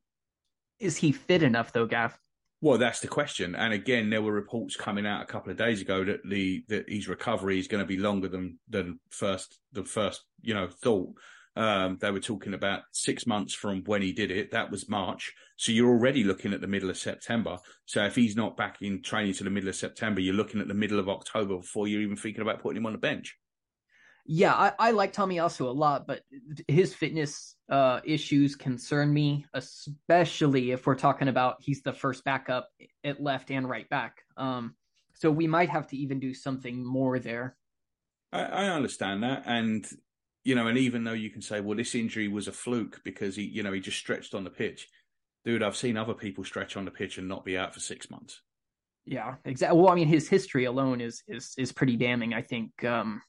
[0.78, 2.18] Is he fit enough though, Gav?
[2.62, 3.54] Well, that's the question.
[3.54, 6.88] And again, there were reports coming out a couple of days ago that the that
[6.88, 11.14] his recovery is going to be longer than than first the first you know thought.
[11.56, 14.52] Um, they were talking about six months from when he did it.
[14.52, 15.32] That was March.
[15.56, 17.58] So you're already looking at the middle of September.
[17.86, 20.68] So if he's not back in training to the middle of September, you're looking at
[20.68, 23.36] the middle of October before you're even thinking about putting him on the bench.
[24.26, 26.22] Yeah, I, I like Tomiyasu a lot, but
[26.68, 32.68] his fitness uh, issues concern me, especially if we're talking about he's the first backup
[33.02, 34.18] at left and right back.
[34.36, 34.76] Um,
[35.14, 37.56] so we might have to even do something more there.
[38.32, 39.84] I, I understand that, and
[40.44, 43.36] you know, and even though you can say, well, this injury was a fluke because
[43.36, 44.88] he, you know, he just stretched on the pitch.
[45.44, 48.10] Dude, I've seen other people stretch on the pitch and not be out for six
[48.10, 48.40] months.
[49.06, 49.78] Yeah, exactly.
[49.78, 52.34] Well, I mean, his history alone is is is pretty damning.
[52.34, 52.84] I think.
[52.84, 53.22] Um,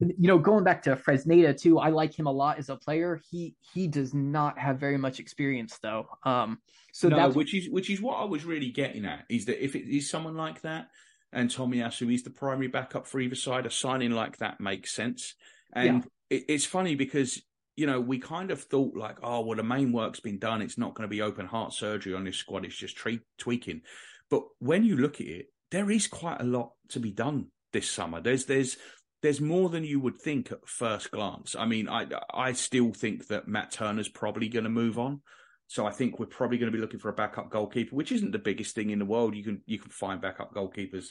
[0.00, 3.20] you know, going back to Fresneda too, I like him a lot as a player.
[3.30, 6.08] He he does not have very much experience though.
[6.24, 6.58] Um,
[6.92, 9.62] so no, that's which is which is what I was really getting at is that
[9.62, 10.88] if it is someone like that
[11.32, 14.94] and Tommy Tomiyasu is the primary backup for either side, a signing like that makes
[14.94, 15.34] sense.
[15.74, 16.38] And yeah.
[16.38, 17.42] it, it's funny because
[17.76, 20.62] you know we kind of thought like, oh well, the main work's been done.
[20.62, 22.64] It's not going to be open heart surgery on this squad.
[22.64, 23.82] It's just tre- tweaking.
[24.30, 27.90] But when you look at it, there is quite a lot to be done this
[27.90, 28.20] summer.
[28.20, 28.76] There's there's
[29.22, 31.56] there's more than you would think at first glance.
[31.56, 35.22] I mean, I I still think that Matt Turner's probably going to move on.
[35.66, 38.32] So I think we're probably going to be looking for a backup goalkeeper, which isn't
[38.32, 39.34] the biggest thing in the world.
[39.34, 41.06] You can you can find backup goalkeepers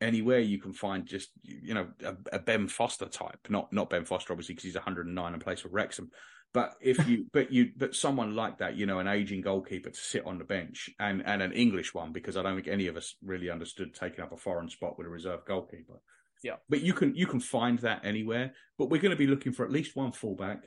[0.00, 0.40] anywhere.
[0.40, 4.32] You can find just you know a, a Ben Foster type, not not Ben Foster
[4.32, 6.10] obviously because he's 109 and plays for Wrexham.
[6.52, 10.00] But if you but you but someone like that, you know, an aging goalkeeper to
[10.00, 12.96] sit on the bench and and an English one because I don't think any of
[12.96, 16.00] us really understood taking up a foreign spot with a reserve goalkeeper.
[16.42, 16.56] Yeah.
[16.68, 18.54] But you can you can find that anywhere.
[18.78, 20.64] But we're going to be looking for at least one fullback,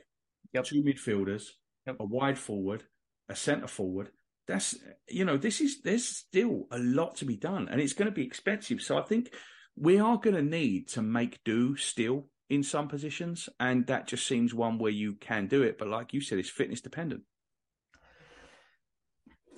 [0.52, 0.64] yep.
[0.64, 1.48] two midfielders,
[1.86, 1.96] yep.
[1.98, 2.84] a wide forward,
[3.28, 4.10] a centre forward.
[4.46, 4.76] That's
[5.08, 8.14] you know this is there's still a lot to be done, and it's going to
[8.14, 8.82] be expensive.
[8.82, 9.32] So I think
[9.76, 14.26] we are going to need to make do still in some positions, and that just
[14.26, 15.78] seems one where you can do it.
[15.78, 17.22] But like you said, it's fitness dependent.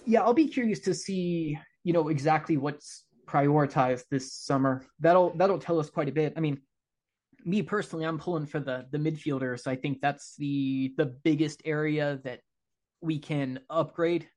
[0.06, 4.84] Yeah, I'll be curious to see you know exactly what's prioritized this summer.
[5.00, 6.32] That'll that'll tell us quite a bit.
[6.36, 6.60] I mean,
[7.44, 9.66] me personally, I'm pulling for the the midfielders.
[9.66, 12.40] I think that's the the biggest area that
[13.00, 14.28] we can upgrade.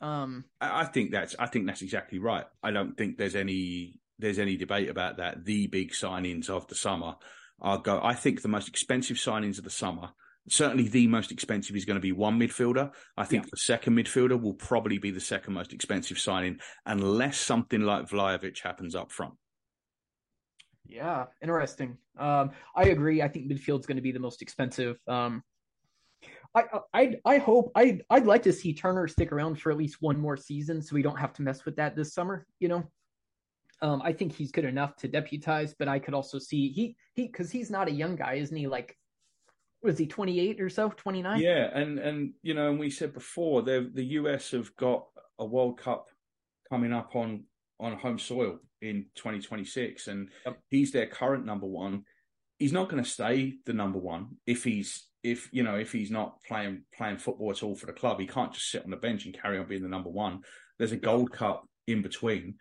[0.00, 2.44] Um, I think that's I think that's exactly right.
[2.62, 5.44] I don't think there's any there's any debate about that.
[5.44, 7.16] The big signings of the summer
[7.60, 8.00] are go.
[8.02, 10.10] I think the most expensive signings of the summer
[10.50, 12.90] certainly the most expensive is going to be one midfielder.
[13.16, 13.50] I think yeah.
[13.52, 18.60] the second midfielder will probably be the second most expensive signing, unless something like Vlahovic
[18.62, 19.34] happens up front.
[20.86, 21.98] Yeah, interesting.
[22.18, 23.20] Um, I agree.
[23.20, 24.96] I think midfield's going to be the most expensive.
[25.06, 25.42] Um,
[26.54, 29.98] I I I hope I I'd like to see Turner stick around for at least
[30.00, 32.46] one more season, so we don't have to mess with that this summer.
[32.58, 32.90] You know,
[33.82, 37.26] um, I think he's good enough to deputize, but I could also see he he
[37.26, 38.66] because he's not a young guy, isn't he?
[38.66, 38.96] Like
[39.82, 43.62] was he 28 or so 29 yeah and and you know and we said before
[43.62, 45.06] the the us have got
[45.38, 46.08] a world cup
[46.68, 47.44] coming up on
[47.80, 50.58] on home soil in 2026 and yep.
[50.68, 52.04] he's their current number one
[52.58, 56.10] he's not going to stay the number one if he's if you know if he's
[56.10, 58.96] not playing playing football at all for the club he can't just sit on the
[58.96, 60.40] bench and carry on being the number one
[60.78, 62.54] there's a gold cup in between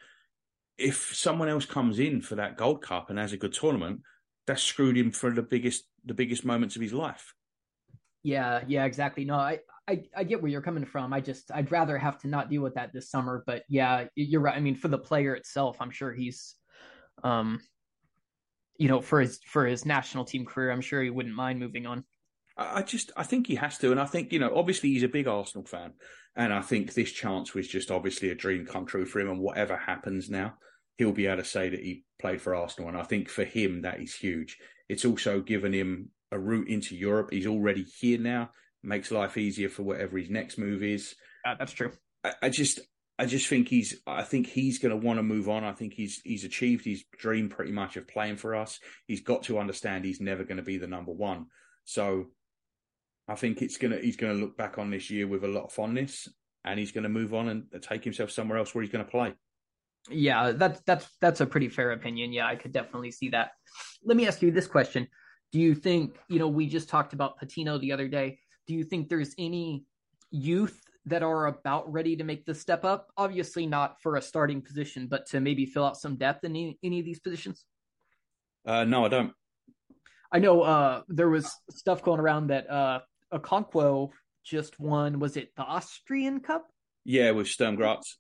[0.78, 4.02] if someone else comes in for that gold cup and has a good tournament
[4.46, 7.34] that's screwed him for the biggest the biggest moments of his life.
[8.24, 9.26] Yeah, yeah, exactly.
[9.26, 11.14] No, I, I, I get where you're coming from.
[11.14, 13.44] I just I'd rather have to not deal with that this summer.
[13.46, 14.56] But yeah, you're right.
[14.56, 16.56] I mean, for the player itself, I'm sure he's,
[17.24, 17.60] um,
[18.78, 21.86] you know, for his for his national team career, I'm sure he wouldn't mind moving
[21.86, 22.06] on.
[22.58, 25.08] I just I think he has to, and I think you know, obviously he's a
[25.08, 25.94] big Arsenal fan,
[26.36, 29.30] and I think this chance was just obviously a dream come true for him.
[29.30, 30.56] And whatever happens now,
[30.98, 32.90] he'll be able to say that he played for Arsenal.
[32.90, 34.58] And I think for him, that is huge.
[34.90, 37.30] It's also given him a route into Europe.
[37.32, 38.50] He's already here now,
[38.84, 41.16] makes life easier for whatever his next move is.
[41.46, 41.92] Uh, that's true.
[42.24, 42.80] I, I, just,
[43.20, 45.64] I just think he's, I think he's going to want to move on.
[45.64, 48.80] I think he's, he's achieved his dream pretty much of playing for us.
[49.08, 51.48] He's got to understand he's never going to be the number one.
[51.86, 52.28] So
[53.28, 55.48] I think it's going to, he's going to look back on this year with a
[55.48, 56.30] lot of fondness
[56.64, 59.12] and he's going to move on and take himself somewhere else where he's going to
[59.12, 59.34] play.
[60.10, 62.32] Yeah, that's that's that's a pretty fair opinion.
[62.32, 63.52] Yeah, I could definitely see that.
[64.04, 65.08] Let me ask you this question:
[65.52, 68.40] Do you think you know we just talked about Patino the other day?
[68.68, 69.84] Do you think there's any
[70.32, 73.12] youth that are about ready to make the step up?
[73.18, 76.80] Obviously, not for a starting position, but to maybe fill out some depth in any,
[76.84, 77.66] any of these positions.
[78.66, 79.34] Uh, no, I don't.
[80.32, 83.00] I know uh, there was stuff going around that uh,
[83.34, 84.10] Okonkwo
[84.46, 85.20] just won.
[85.20, 86.68] Was it the Austrian Cup?
[87.06, 88.18] Yeah, with Sturm Graz.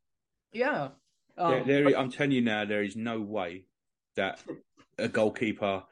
[0.53, 0.89] Yeah,
[1.37, 1.87] um, there.
[1.97, 3.65] I'm telling you now, there is no way
[4.15, 4.41] that
[4.97, 5.83] a goalkeeper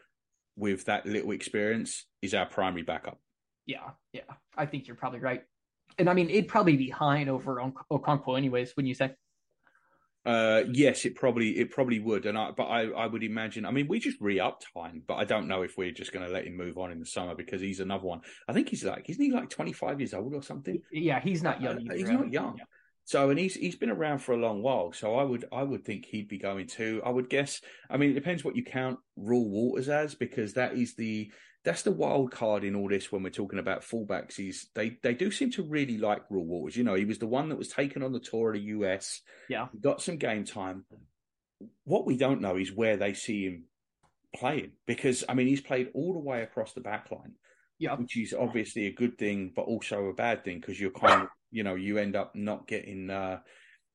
[0.56, 3.20] with that little experience is our primary backup.
[3.66, 4.22] Yeah, yeah,
[4.58, 5.44] I think you're probably right.
[5.98, 7.62] And I mean, it'd probably be Hein over
[7.92, 8.76] Okonkwo, anyways.
[8.76, 9.14] Wouldn't you say?
[10.26, 13.64] Uh, yes, it probably it probably would, and I but I, I would imagine.
[13.64, 16.26] I mean, we just re up time, but I don't know if we're just going
[16.26, 18.22] to let him move on in the summer because he's another one.
[18.48, 20.82] I think he's like, isn't he like twenty five years old or something?
[20.92, 21.78] Yeah, he's not young.
[21.78, 22.20] Uh, Either, he's right?
[22.20, 22.56] not young.
[22.58, 22.64] Yeah.
[23.04, 24.92] So, and he's he's been around for a long while.
[24.94, 27.04] So, I would I would think he'd be going too.
[27.06, 27.62] I would guess.
[27.88, 31.32] I mean, it depends what you count Reuell Walters as, because that is the
[31.66, 34.40] that's the wild card in all this when we're talking about fullbacks.
[34.40, 36.78] is they they do seem to really like Reuell Walters.
[36.78, 39.22] You know, he was the one that was taken on the tour of the US.
[39.50, 39.68] Yeah.
[39.82, 40.86] got some game time.
[41.84, 43.64] What we don't know is where they see him
[44.36, 47.34] playing, because I mean, he's played all the way across the back line
[47.80, 47.96] Yeah.
[47.96, 51.30] which is obviously a good thing, but also a bad thing because you're kind of,
[51.52, 53.40] you know, you end up not getting, uh,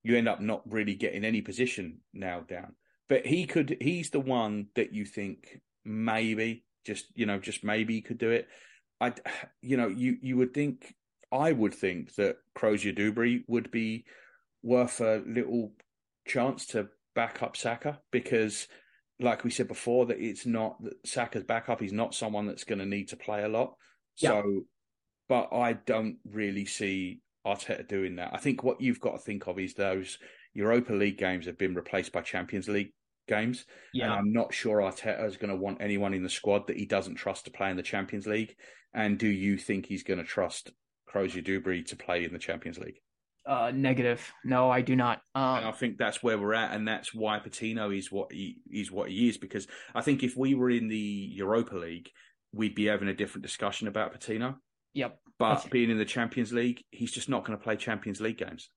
[0.02, 2.74] you end up not really getting any position nailed down.
[3.08, 7.94] But he could, he's the one that you think maybe, just, you know, just maybe
[7.94, 8.48] he could do it.
[9.00, 9.12] I,
[9.62, 10.94] you know, you, you would think,
[11.32, 14.04] I would think that Cozier-Duberry would be
[14.62, 15.72] worth a little
[16.26, 18.68] chance to back up Saka because
[19.20, 21.80] like we said before, that it's not that Saka's backup.
[21.80, 23.74] He's not someone that's going to need to play a lot.
[24.16, 24.30] Yeah.
[24.30, 24.62] So,
[25.28, 28.30] but I don't really see Arteta doing that.
[28.32, 30.18] I think what you've got to think of is those
[30.54, 32.92] Europa League games have been replaced by Champions League
[33.28, 33.64] games.
[33.92, 34.12] And Yeah.
[34.12, 37.16] I'm not sure Arteta is going to want anyone in the squad that he doesn't
[37.16, 38.56] trust to play in the Champions League.
[38.92, 40.70] And do you think he's going to trust
[41.12, 43.00] Cozier-Duberry to play in the Champions League?
[43.46, 44.32] Uh, negative.
[44.44, 45.22] No, I do not.
[45.34, 48.60] and I Um, think that's where we're at, and that's why Patino is what he
[48.70, 49.38] is what he is.
[49.38, 52.10] Because I think if we were in the Europa League,
[52.52, 54.56] we'd be having a different discussion about Patino.
[54.92, 55.18] yep.
[55.38, 58.68] But being in the Champions League, he's just not going to play Champions League games.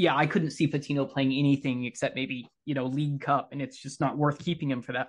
[0.00, 3.76] Yeah, I couldn't see Patino playing anything except maybe you know League Cup, and it's
[3.76, 5.08] just not worth keeping him for that.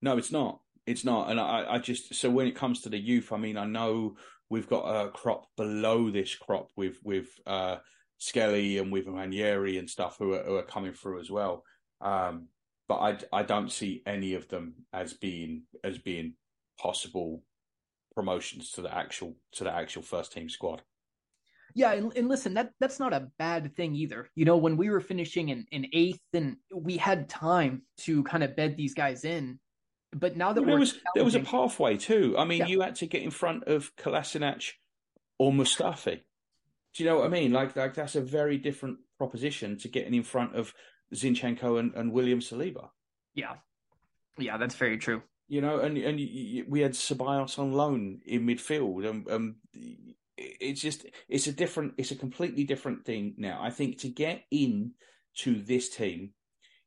[0.00, 0.60] No, it's not.
[0.86, 1.28] It's not.
[1.28, 4.14] And I, I just so when it comes to the youth, I mean, I know
[4.48, 7.78] we've got a crop below this crop with with uh,
[8.18, 11.64] Skelly and with Nwaneri and stuff who are, who are coming through as well.
[12.00, 12.46] Um,
[12.86, 16.34] but I I don't see any of them as being as being
[16.80, 17.42] possible
[18.14, 20.82] promotions to the actual to the actual first team squad.
[21.78, 24.28] Yeah, and, and listen, that that's not a bad thing either.
[24.34, 28.42] You know, when we were finishing in, in eighth, and we had time to kind
[28.42, 29.60] of bed these guys in.
[30.12, 32.34] But now that there we're was there was a pathway too.
[32.36, 32.66] I mean, Yeah.
[32.66, 34.72] you had to get in front of Kolasinac
[35.38, 36.22] or Mustafi.
[36.94, 37.52] Do you know what I mean?
[37.52, 40.74] Like, like that's a very different proposition to getting in front of
[41.14, 42.88] Zinchenko and, and William Saliba.
[43.34, 43.54] yeah,
[44.36, 45.22] yeah, that's very true.
[45.46, 46.16] You know, and and
[46.68, 49.56] we had Ceballos on loan in midfield, and um,
[50.38, 53.58] it's just it's a different, it's a completely different thing now.
[53.62, 54.92] I think to get in
[55.38, 56.30] to this team,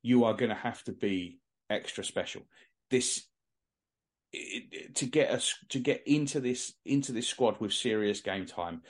[0.02, 1.40] you are going to have to be
[1.70, 2.44] extra special.
[2.90, 3.26] This
[4.34, 8.82] it, to get us to get into this into this squad with serious game time.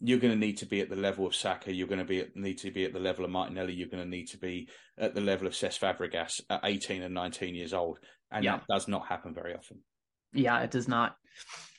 [0.00, 1.72] You're going to need to be at the level of Saka.
[1.74, 3.72] You're going to be need to be at the level of Martinelli.
[3.74, 7.14] You're going to need to be at the level of Cesc Fabregas at 18 and
[7.14, 7.98] 19 years old,
[8.30, 8.58] and Yeah.
[8.58, 9.78] that does not happen very often.
[10.32, 11.16] Yeah, it does not.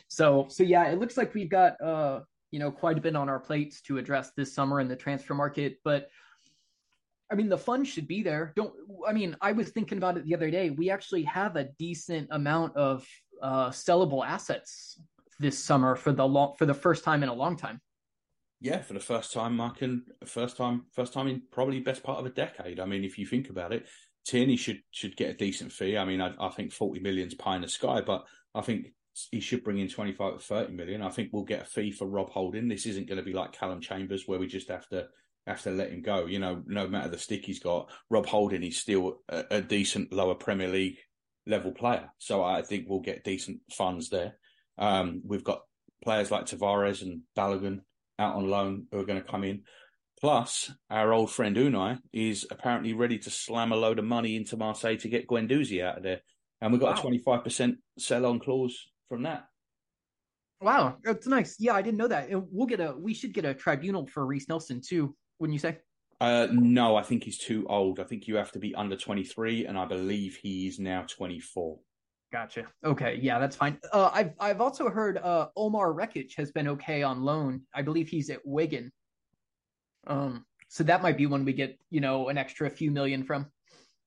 [0.10, 3.30] So so yeah, it looks like we've got uh you know quite a bit on
[3.30, 6.10] our plates to address this summer in the transfer market, but
[7.32, 8.52] I mean the fun should be there.
[8.56, 8.74] Don't
[9.08, 10.72] I mean I was thinking about it the other day.
[10.72, 13.08] We actually have a decent amount of
[13.42, 15.00] uh sellable assets
[15.40, 17.80] this summer for the long for the first time in a long time.
[18.62, 22.20] Yeah, for the first time, Mark, and first time first time in probably best part
[22.20, 22.80] of a decade.
[22.80, 23.86] I mean, if you think about it,
[24.26, 25.98] Tierney should should get a decent fee.
[25.98, 28.88] I mean, I, I think forty million's pie in the sky, but I think
[29.32, 31.02] he should bring in twenty five to thirty million.
[31.02, 32.68] I think we'll get a fee for Rob Holding.
[32.68, 35.08] This isn't going to be like Callum Chambers where we just have to
[35.48, 36.26] have to let him go.
[36.26, 40.14] You know, no matter the stick he's got, Rob Holding is still a, a decent
[40.14, 40.98] lower Premier League
[41.48, 42.10] level player.
[42.20, 44.38] So I think we'll get decent funds there.
[44.78, 45.62] Um, we've got
[46.04, 47.80] players like Tavares and Balogun
[48.20, 49.64] out on loan who are going to come in.
[50.22, 54.58] Plus, our old friend Unai is apparently ready to slam a load of money into
[54.58, 56.20] Marseille to get Guendouzi out of there.
[56.62, 57.00] And we've got Wow.
[57.00, 58.78] a twenty five percent sell on clause
[59.10, 59.48] from that.
[60.62, 61.56] Wow, that's nice.
[61.60, 62.30] Yeah, I didn't know that.
[62.30, 65.60] And We'll get a we should get a tribunal for Reiss Nelson too, wouldn't you
[65.60, 65.80] say?
[66.22, 68.00] Uh, no, I think he's too old.
[68.00, 71.80] I think you have to be under 23, and I believe he is now 24.
[72.32, 72.66] Gotcha.
[72.86, 73.80] Okay, yeah, that's fine.
[73.92, 77.62] Uh, I've I've also heard uh, Omar Rekik has been okay on loan.
[77.74, 78.92] I believe he's at Wigan.
[80.08, 83.48] Um, so that might be one we get, you know, an extra few million from.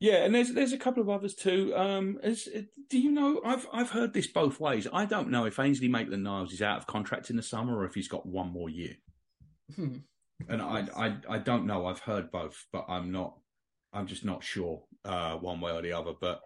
[0.02, 1.72] Yeah, and there's there's a couple of others too.
[1.76, 2.48] Um, is,
[2.90, 3.40] do you know?
[3.44, 4.88] I've I've heard this both ways.
[4.92, 7.94] I don't know if Ainsley Maitland-Niles is out of contract in the summer or if
[7.94, 8.96] he's got one more year.
[9.76, 9.98] Hmm.
[10.48, 11.86] And I, I, I don't know.
[11.86, 13.38] I've heard both, but I'm not.
[13.92, 16.14] I'm just not sure uh, one way or the other.
[16.20, 16.40] But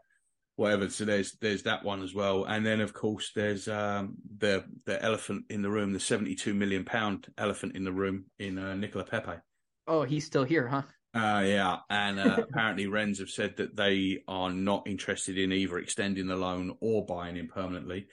[0.56, 0.90] whatever.
[0.90, 5.02] So there's there's that one as well, and then of course there's um, the the
[5.02, 9.08] elephant in the room, the 72 million pound elephant in the room in uh, Nicolas
[9.08, 9.40] Pépé.
[9.86, 10.82] Oh, he's still here, huh?
[11.16, 15.78] Uh, yeah, and uh, apparently Rennes have said that they are not interested in either
[15.78, 18.08] extending the loan or buying him permanently.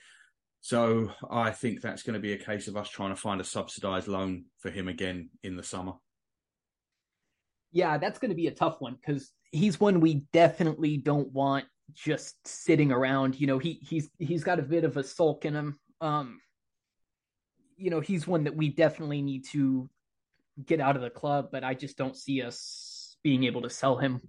[0.62, 3.44] So I think that's going to be a case of us trying to find a
[3.44, 5.92] subsidised loan for him again in the summer.
[7.72, 11.66] Yeah, that's going to be a tough one because he's one we definitely don't want
[11.92, 13.38] just sitting around.
[13.38, 15.78] You know, he he's he's got a bit of a sulk in him.
[16.00, 16.40] Um,
[17.76, 19.90] you know, he's one that we definitely need to
[20.64, 22.93] get out of the club, but I just don't see us
[23.24, 24.20] being able to sell him.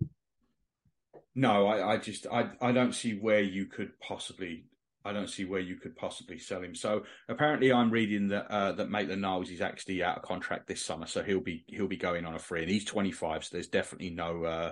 [1.35, 4.65] No, I, I just I I don't see where you could possibly
[5.05, 6.73] I don't see where you could possibly sell him.
[6.73, 10.81] So apparently, I'm reading that uh, that Maitland Niles is actually out of contract this
[10.81, 13.67] summer, so he'll be he'll be going on a free, and he's 25, so there's
[13.67, 14.71] definitely no uh,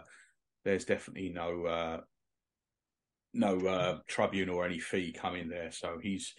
[0.66, 2.02] there's definitely no uh,
[3.34, 5.72] no uh, tribunal or any fee coming there.
[5.72, 6.34] So he's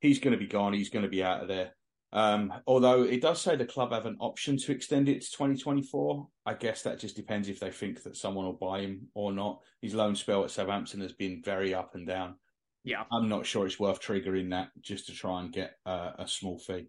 [0.00, 0.72] he's going to be gone.
[0.72, 1.72] He's going to be out of there.
[2.14, 6.28] Um, although it does say the club have an option to extend it to 2024.
[6.46, 9.60] I guess that just depends if they think that someone will buy him or not.
[9.82, 12.36] His loan spell at Southampton has been very up and down.
[12.84, 16.28] Yeah, I'm not sure it's worth triggering that just to try and get uh, a
[16.28, 16.86] small fee.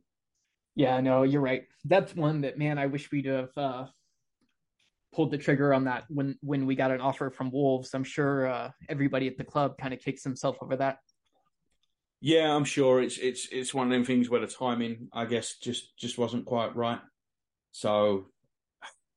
[0.75, 1.63] Yeah, no, you're right.
[1.85, 3.85] That's one that man, I wish we'd have uh,
[5.13, 7.93] pulled the trigger on that when when we got an offer from Wolves.
[7.93, 10.97] I'm sure uh, everybody at the club kind of kicks himself over that.
[12.25, 15.57] Yeah, I'm sure it's it's it's one of them things where the timing, I guess,
[15.57, 16.99] just just wasn't quite right.
[17.71, 18.25] So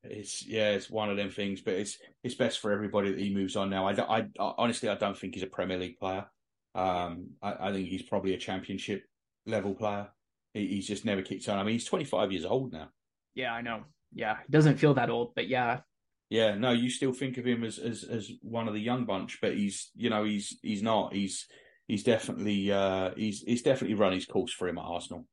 [0.02, 1.62] it's yeah, it's one of them things.
[1.62, 3.89] But it's it's best for everybody that he moves on now.
[3.89, 6.26] I, I, I honestly I don't think he's a Premier League player.
[6.74, 9.05] Um, I, I, think he's probably a Championship
[9.47, 10.09] level player.
[10.52, 11.59] He, he's just never kicked on.
[11.59, 12.90] I mean, he's 25 years old now.
[13.35, 13.85] Yeah, I know.
[14.12, 15.80] Yeah, he doesn't feel that old, but yeah.
[16.28, 19.39] Yeah, no, you still think of him as as as one of the young bunch,
[19.40, 21.14] but he's you know he's he's not.
[21.14, 21.47] He's
[21.89, 25.27] he's definitely uh, he's he's definitely run his course for him at Arsenal.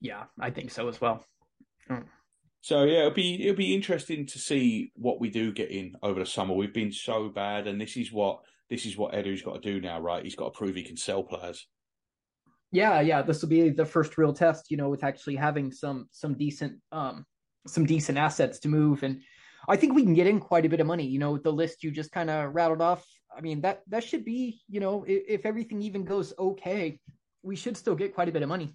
[0.00, 1.24] Yeah, I think so as well.
[1.88, 2.06] Mm.
[2.60, 6.18] So yeah, it'll be it'll be interesting to see what we do get in over
[6.18, 6.54] the summer.
[6.54, 9.80] We've been so bad, and this is what this is what Edu's got to do
[9.80, 10.24] now, right?
[10.24, 11.66] He's got to prove he can sell players.
[12.72, 16.08] Yeah, yeah, this will be the first real test, you know, with actually having some
[16.10, 17.24] some decent um
[17.66, 19.20] some decent assets to move and
[19.68, 21.06] I think we can get in quite a bit of money.
[21.06, 23.04] You know, the list you just kind of rattled off.
[23.38, 26.98] I mean, that that should be, you know, if, if everything even goes okay,
[27.42, 28.74] we should still get quite a bit of money.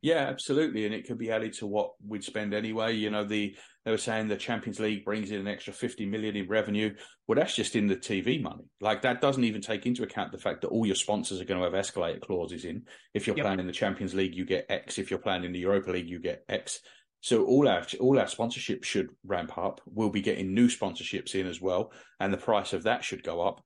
[0.00, 2.94] Yeah, absolutely, and it could be added to what we'd spend anyway.
[2.94, 3.54] You know, the
[3.84, 6.94] they were saying the Champions League brings in an extra fifty million in revenue.
[7.28, 8.64] Well, that's just in the TV money.
[8.80, 11.60] Like that doesn't even take into account the fact that all your sponsors are going
[11.60, 12.82] to have escalator clauses in.
[13.14, 13.44] If you're yep.
[13.44, 14.98] playing in the Champions League, you get X.
[14.98, 16.80] If you're playing in the Europa League, you get X.
[17.20, 19.80] So all our all our sponsorships should ramp up.
[19.86, 23.40] We'll be getting new sponsorships in as well, and the price of that should go
[23.40, 23.64] up.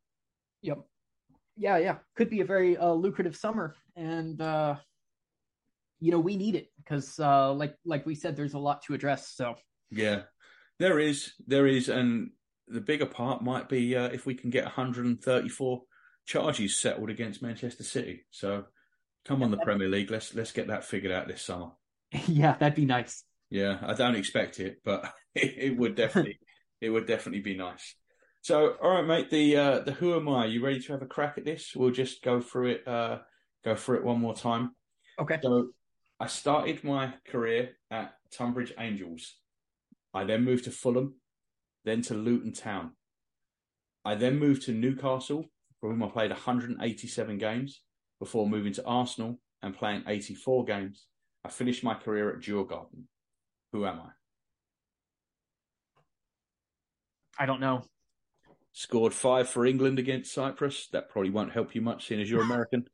[0.62, 0.78] Yep.
[1.56, 1.96] Yeah, yeah.
[2.16, 4.76] Could be a very uh, lucrative summer, and uh,
[6.00, 8.94] you know we need it because, uh, like like we said, there's a lot to
[8.94, 9.28] address.
[9.28, 9.54] So
[9.90, 10.22] yeah,
[10.78, 12.30] there is, there is, and
[12.68, 15.82] the bigger part might be uh, if we can get 134
[16.26, 18.26] charges settled against Manchester City.
[18.30, 18.64] So
[19.24, 21.70] come on, the Premier League, let's let's get that figured out this summer.
[22.28, 23.24] Yeah, that'd be nice.
[23.50, 26.38] Yeah, I don't expect it, but it, it would definitely
[26.80, 27.94] it would definitely be nice.
[28.46, 29.28] So, all right, mate.
[29.28, 30.46] The uh, the who am I?
[30.46, 31.74] You ready to have a crack at this?
[31.74, 32.86] We'll just go through it.
[32.86, 33.18] Uh,
[33.64, 34.70] go through it one more time.
[35.18, 35.40] Okay.
[35.42, 35.70] So,
[36.20, 39.34] I started my career at Tonbridge Angels.
[40.14, 41.16] I then moved to Fulham,
[41.84, 42.92] then to Luton Town.
[44.04, 45.50] I then moved to Newcastle,
[45.80, 47.80] for whom I played 187 games
[48.20, 51.08] before moving to Arsenal and playing 84 games.
[51.44, 53.06] I finished my career at Djurgården.
[53.72, 54.10] Who am I?
[57.42, 57.82] I don't know.
[58.78, 60.88] Scored five for England against Cyprus.
[60.92, 62.86] That probably won't help you much, seeing as you're American.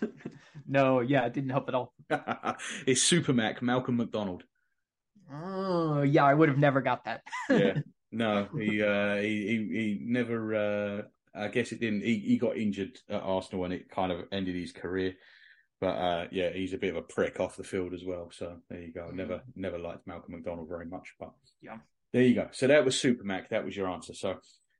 [0.66, 1.92] no, yeah, it didn't help at all.
[2.86, 4.44] it's Super Mac, Malcolm Macdonald.
[5.30, 7.24] Oh, yeah, I would have never got that.
[7.50, 7.74] yeah,
[8.10, 10.54] no, he, uh, he, he he never.
[10.54, 11.02] Uh,
[11.34, 12.04] I guess it didn't.
[12.04, 15.12] He, he got injured at Arsenal and it kind of ended his career.
[15.78, 18.30] But uh, yeah, he's a bit of a prick off the field as well.
[18.32, 19.10] So there you go.
[19.12, 19.16] Mm.
[19.16, 21.76] Never never liked Malcolm Macdonald very much, but yeah,
[22.14, 22.48] there you go.
[22.52, 23.50] So that was Super Mac.
[23.50, 24.14] That was your answer.
[24.14, 24.38] So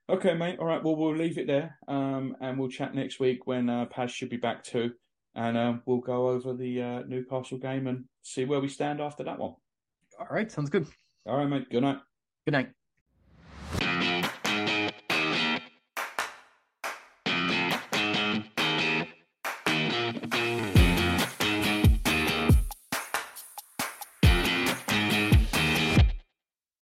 [0.08, 0.58] okay, mate.
[0.58, 0.82] All right.
[0.82, 4.30] Well, we'll leave it there, um, and we'll chat next week when uh, Paz should
[4.30, 4.92] be back too,
[5.34, 9.24] and uh, we'll go over the uh, Newcastle game and see where we stand after
[9.24, 9.54] that one.
[10.18, 10.50] All right.
[10.50, 10.86] Sounds good.
[11.26, 11.70] All right, mate.
[11.70, 11.98] Good night.
[12.44, 12.77] Good night.